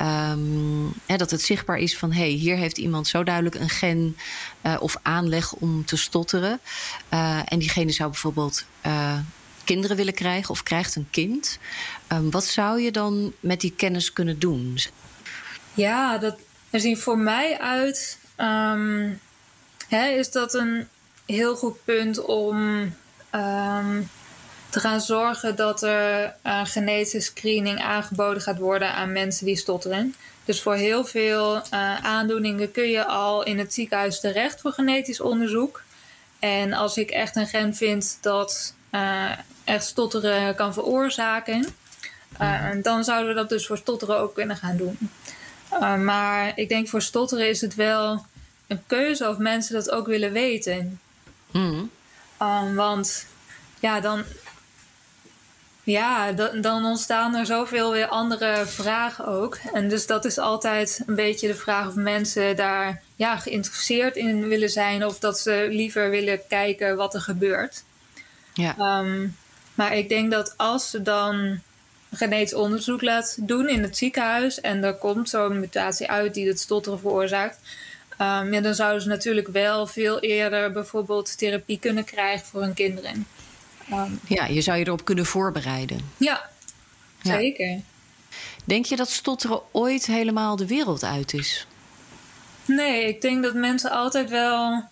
um, 0.00 0.92
hè, 1.06 1.16
dat 1.16 1.30
het 1.30 1.42
zichtbaar 1.42 1.78
is 1.78 1.98
van 1.98 2.12
hé, 2.12 2.18
hey, 2.18 2.28
hier 2.28 2.56
heeft 2.56 2.78
iemand 2.78 3.08
zo 3.08 3.24
duidelijk 3.24 3.54
een 3.54 3.68
gen 3.68 4.16
of 4.78 4.96
aanleg 5.02 5.52
om 5.52 5.84
te 5.84 5.96
stotteren. 5.96 6.60
En 7.44 7.58
diegene 7.58 7.92
zou 7.92 8.10
bijvoorbeeld 8.10 8.64
kinderen 9.68 9.96
willen 9.96 10.14
krijgen 10.14 10.50
of 10.50 10.62
krijgt 10.62 10.96
een 10.96 11.08
kind. 11.10 11.58
Um, 12.12 12.30
wat 12.30 12.44
zou 12.44 12.80
je 12.80 12.90
dan 12.90 13.32
met 13.40 13.60
die 13.60 13.72
kennis 13.76 14.12
kunnen 14.12 14.38
doen? 14.38 14.78
Ja, 15.74 16.18
dat 16.18 16.38
er 16.70 16.80
zien 16.80 16.98
voor 16.98 17.18
mij 17.18 17.58
uit. 17.58 18.18
Um, 18.36 19.20
hè, 19.88 20.08
is 20.08 20.30
dat 20.30 20.54
een 20.54 20.88
heel 21.26 21.56
goed 21.56 21.84
punt 21.84 22.24
om 22.24 22.56
um, 23.34 24.10
te 24.70 24.80
gaan 24.80 25.00
zorgen 25.00 25.56
dat 25.56 25.82
er 25.82 26.34
genetische 26.64 27.20
screening 27.20 27.80
aangeboden 27.80 28.42
gaat 28.42 28.58
worden 28.58 28.94
aan 28.94 29.12
mensen 29.12 29.46
die 29.46 29.56
stotteren. 29.56 30.14
Dus 30.44 30.62
voor 30.62 30.74
heel 30.74 31.04
veel 31.04 31.56
uh, 31.56 32.04
aandoeningen 32.04 32.70
kun 32.70 32.88
je 32.88 33.04
al 33.04 33.44
in 33.44 33.58
het 33.58 33.74
ziekenhuis 33.74 34.20
terecht 34.20 34.60
voor 34.60 34.72
genetisch 34.72 35.20
onderzoek. 35.20 35.82
En 36.38 36.72
als 36.72 36.96
ik 36.96 37.10
echt 37.10 37.36
een 37.36 37.46
gen 37.46 37.74
vind 37.74 38.18
dat 38.20 38.74
echt 39.64 39.84
stotteren 39.84 40.54
kan 40.54 40.72
veroorzaken, 40.72 41.66
uh, 42.40 42.70
dan 42.82 43.04
zouden 43.04 43.28
we 43.28 43.34
dat 43.34 43.48
dus 43.48 43.66
voor 43.66 43.78
stotteren 43.78 44.18
ook 44.18 44.34
kunnen 44.34 44.56
gaan 44.56 44.76
doen. 44.76 44.98
Uh, 45.72 45.96
maar 45.96 46.52
ik 46.54 46.68
denk 46.68 46.88
voor 46.88 47.02
stotteren 47.02 47.48
is 47.48 47.60
het 47.60 47.74
wel 47.74 48.26
een 48.66 48.82
keuze 48.86 49.28
of 49.28 49.38
mensen 49.38 49.74
dat 49.74 49.90
ook 49.90 50.06
willen 50.06 50.32
weten. 50.32 51.00
Mm. 51.50 51.90
Um, 52.42 52.74
want 52.74 53.26
ja, 53.80 54.00
dan, 54.00 54.24
ja, 55.82 56.32
dan, 56.32 56.60
dan 56.60 56.84
ontstaan 56.84 57.34
er 57.34 57.46
zoveel 57.46 57.92
weer 57.92 58.06
andere 58.06 58.66
vragen 58.66 59.26
ook. 59.26 59.58
En 59.72 59.88
dus 59.88 60.06
dat 60.06 60.24
is 60.24 60.38
altijd 60.38 61.02
een 61.06 61.14
beetje 61.14 61.46
de 61.46 61.54
vraag 61.54 61.86
of 61.86 61.94
mensen 61.94 62.56
daar 62.56 63.02
ja, 63.16 63.36
geïnteresseerd 63.36 64.16
in 64.16 64.48
willen 64.48 64.70
zijn 64.70 65.04
of 65.04 65.18
dat 65.18 65.38
ze 65.38 65.66
liever 65.70 66.10
willen 66.10 66.46
kijken 66.48 66.96
wat 66.96 67.14
er 67.14 67.20
gebeurt. 67.20 67.82
Ja. 68.58 68.98
Um, 69.00 69.36
maar 69.74 69.96
ik 69.96 70.08
denk 70.08 70.30
dat 70.30 70.54
als 70.56 70.90
ze 70.90 71.02
dan 71.02 71.60
genetisch 72.12 72.54
onderzoek 72.54 73.02
laat 73.02 73.36
doen 73.40 73.68
in 73.68 73.82
het 73.82 73.96
ziekenhuis 73.96 74.60
en 74.60 74.84
er 74.84 74.94
komt 74.94 75.28
zo'n 75.28 75.60
mutatie 75.60 76.08
uit 76.08 76.34
die 76.34 76.48
het 76.48 76.60
stotteren 76.60 77.00
veroorzaakt, 77.00 77.58
um, 78.18 78.52
ja, 78.52 78.60
dan 78.60 78.74
zouden 78.74 79.02
ze 79.02 79.08
natuurlijk 79.08 79.48
wel 79.48 79.86
veel 79.86 80.20
eerder 80.20 80.72
bijvoorbeeld 80.72 81.38
therapie 81.38 81.78
kunnen 81.78 82.04
krijgen 82.04 82.46
voor 82.46 82.60
hun 82.60 82.74
kinderen. 82.74 83.26
Um, 83.92 84.20
ja, 84.26 84.46
je 84.46 84.60
zou 84.60 84.78
je 84.78 84.86
erop 84.86 85.04
kunnen 85.04 85.26
voorbereiden. 85.26 86.00
Ja, 86.16 86.48
zeker. 87.22 87.68
Ja. 87.68 87.80
Denk 88.64 88.84
je 88.84 88.96
dat 88.96 89.10
stotteren 89.10 89.60
ooit 89.72 90.06
helemaal 90.06 90.56
de 90.56 90.66
wereld 90.66 91.04
uit 91.04 91.32
is? 91.32 91.66
Nee, 92.64 93.08
ik 93.08 93.20
denk 93.20 93.42
dat 93.42 93.54
mensen 93.54 93.90
altijd 93.90 94.30
wel 94.30 94.84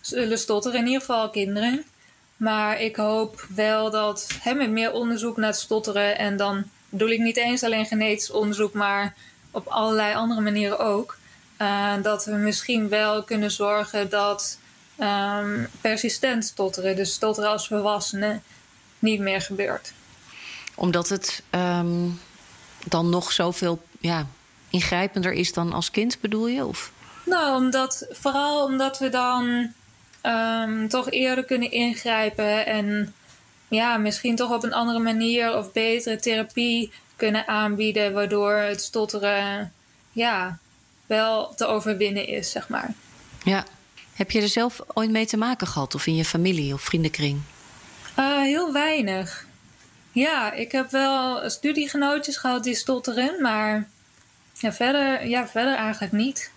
zullen 0.00 0.38
stotteren, 0.38 0.78
in 0.78 0.86
ieder 0.86 1.00
geval 1.00 1.30
kinderen. 1.30 1.84
Maar 2.36 2.80
ik 2.80 2.96
hoop 2.96 3.46
wel 3.54 3.90
dat 3.90 4.28
hè, 4.40 4.54
met 4.54 4.70
meer 4.70 4.92
onderzoek 4.92 5.36
naar 5.36 5.50
het 5.50 5.58
stotteren, 5.58 6.18
en 6.18 6.36
dan 6.36 6.64
bedoel 6.88 7.08
ik 7.08 7.20
niet 7.20 7.36
eens 7.36 7.62
alleen 7.62 7.86
genetisch 7.86 8.30
onderzoek, 8.30 8.72
maar 8.72 9.14
op 9.50 9.66
allerlei 9.66 10.14
andere 10.14 10.40
manieren 10.40 10.78
ook, 10.78 11.16
uh, 11.58 11.92
dat 12.02 12.24
we 12.24 12.32
misschien 12.32 12.88
wel 12.88 13.22
kunnen 13.22 13.50
zorgen 13.50 14.10
dat 14.10 14.58
um, 14.98 15.68
persistent 15.80 16.44
stotteren, 16.44 16.96
dus 16.96 17.12
stotteren 17.12 17.50
als 17.50 17.66
volwassene, 17.66 18.40
niet 18.98 19.20
meer 19.20 19.40
gebeurt. 19.40 19.92
Omdat 20.74 21.08
het 21.08 21.42
um, 21.50 22.20
dan 22.86 23.10
nog 23.10 23.32
zoveel 23.32 23.82
ja, 24.00 24.26
ingrijpender 24.70 25.32
is 25.32 25.52
dan 25.52 25.72
als 25.72 25.90
kind, 25.90 26.20
bedoel 26.20 26.46
je? 26.46 26.64
Of? 26.64 26.92
Nou, 27.24 27.56
omdat, 27.56 28.06
vooral 28.10 28.64
omdat 28.64 28.98
we 28.98 29.08
dan 29.08 29.72
um, 30.26 30.88
toch 30.88 31.10
eerder 31.10 31.44
kunnen 31.44 31.70
ingrijpen 31.70 32.66
en 32.66 33.14
ja, 33.68 33.96
misschien 33.96 34.36
toch 34.36 34.50
op 34.50 34.64
een 34.64 34.74
andere 34.74 34.98
manier 34.98 35.56
of 35.56 35.72
betere 35.72 36.16
therapie 36.16 36.92
kunnen 37.16 37.48
aanbieden, 37.48 38.12
waardoor 38.12 38.54
het 38.54 38.80
stotteren 38.80 39.72
ja, 40.12 40.58
wel 41.06 41.54
te 41.54 41.66
overwinnen 41.66 42.26
is, 42.26 42.50
zeg 42.50 42.68
maar. 42.68 42.94
Ja. 43.44 43.64
Heb 44.16 44.30
je 44.30 44.40
er 44.40 44.48
zelf 44.48 44.80
ooit 44.94 45.10
mee 45.10 45.26
te 45.26 45.36
maken 45.36 45.66
gehad, 45.66 45.94
of 45.94 46.06
in 46.06 46.16
je 46.16 46.24
familie 46.24 46.74
of 46.74 46.80
vriendenkring? 46.82 47.40
Uh, 48.18 48.40
heel 48.40 48.72
weinig. 48.72 49.46
Ja, 50.12 50.52
ik 50.52 50.72
heb 50.72 50.90
wel 50.90 51.50
studiegenootjes 51.50 52.36
gehad 52.36 52.64
die 52.64 52.74
stotteren, 52.74 53.42
maar 53.42 53.88
ja, 54.52 54.72
verder, 54.72 55.26
ja, 55.26 55.48
verder 55.48 55.74
eigenlijk 55.74 56.12
niet. 56.12 56.50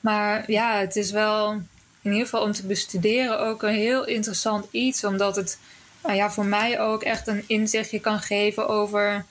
Maar 0.00 0.50
ja, 0.50 0.78
het 0.78 0.96
is 0.96 1.10
wel 1.10 1.62
in 2.02 2.10
ieder 2.10 2.24
geval 2.24 2.42
om 2.42 2.52
te 2.52 2.66
bestuderen 2.66 3.40
ook 3.40 3.62
een 3.62 3.74
heel 3.74 4.06
interessant 4.06 4.66
iets. 4.70 5.04
Omdat 5.04 5.36
het 5.36 5.58
nou 6.02 6.16
ja, 6.16 6.30
voor 6.30 6.46
mij 6.46 6.80
ook 6.80 7.02
echt 7.02 7.26
een 7.26 7.44
inzichtje 7.46 8.00
kan 8.00 8.20
geven 8.20 8.68
over 8.68 9.24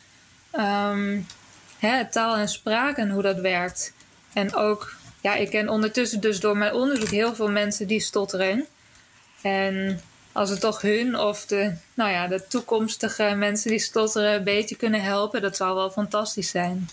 um, 0.54 1.26
hè, 1.80 2.10
taal 2.10 2.36
en 2.36 2.50
spraak 2.50 2.98
en 2.98 3.10
hoe 3.10 3.22
dat 3.22 3.40
werkt. 3.40 3.94
En 4.34 4.56
ook, 4.56 4.96
ja, 5.22 5.36
ik 5.36 5.50
ken 5.50 5.70
ondertussen 5.70 6.22
dus 6.22 6.40
door 6.40 6.58
mijn 6.58 6.74
onderzoek 6.74 7.10
heel 7.10 7.36
veel 7.36 7.50
mensen 7.50 7.88
die 7.88 8.00
stotteren. 8.00 8.66
En 9.42 10.02
als 10.32 10.50
het 10.50 10.60
toch 10.60 10.82
hun 10.82 11.20
of 11.20 11.46
de, 11.46 11.74
nou 11.94 12.12
ja, 12.12 12.28
de 12.28 12.48
toekomstige 12.48 13.34
mensen 13.36 13.70
die 13.70 13.80
stotteren 13.80 14.34
een 14.34 14.44
beetje 14.44 14.76
kunnen 14.76 15.02
helpen, 15.02 15.42
dat 15.42 15.56
zou 15.56 15.76
wel 15.76 15.92
fantastisch 15.92 16.50
zijn. 16.50 16.90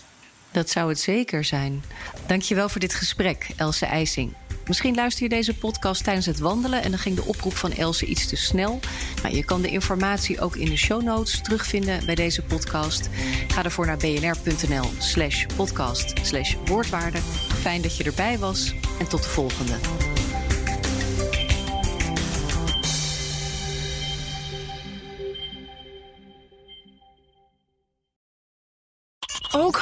Dat 0.51 0.69
zou 0.69 0.89
het 0.89 0.99
zeker 0.99 1.43
zijn. 1.43 1.83
Dankjewel 2.25 2.69
voor 2.69 2.79
dit 2.79 2.93
gesprek, 2.93 3.47
Else 3.57 3.85
IJsing. 3.85 4.33
Misschien 4.67 4.95
luister 4.95 5.23
je 5.23 5.29
deze 5.29 5.57
podcast 5.57 6.03
tijdens 6.03 6.25
het 6.25 6.39
wandelen 6.39 6.83
en 6.83 6.89
dan 6.89 6.99
ging 6.99 7.15
de 7.15 7.25
oproep 7.25 7.55
van 7.55 7.71
Else 7.71 8.05
iets 8.05 8.27
te 8.27 8.35
snel. 8.35 8.79
Je 9.31 9.45
kan 9.45 9.61
de 9.61 9.69
informatie 9.69 10.39
ook 10.39 10.55
in 10.55 10.69
de 10.69 10.77
show 10.77 11.03
notes 11.03 11.41
terugvinden 11.41 12.05
bij 12.05 12.15
deze 12.15 12.41
podcast. 12.41 13.09
Ga 13.47 13.63
ervoor 13.63 13.85
naar 13.85 13.97
bnr.nl 13.97 14.89
slash 14.97 15.45
podcast 15.55 16.13
slash 16.21 16.55
woordwaarde. 16.65 17.17
Fijn 17.61 17.81
dat 17.81 17.97
je 17.97 18.03
erbij 18.03 18.37
was 18.37 18.73
en 18.99 19.07
tot 19.07 19.23
de 19.23 19.29
volgende. 19.29 20.14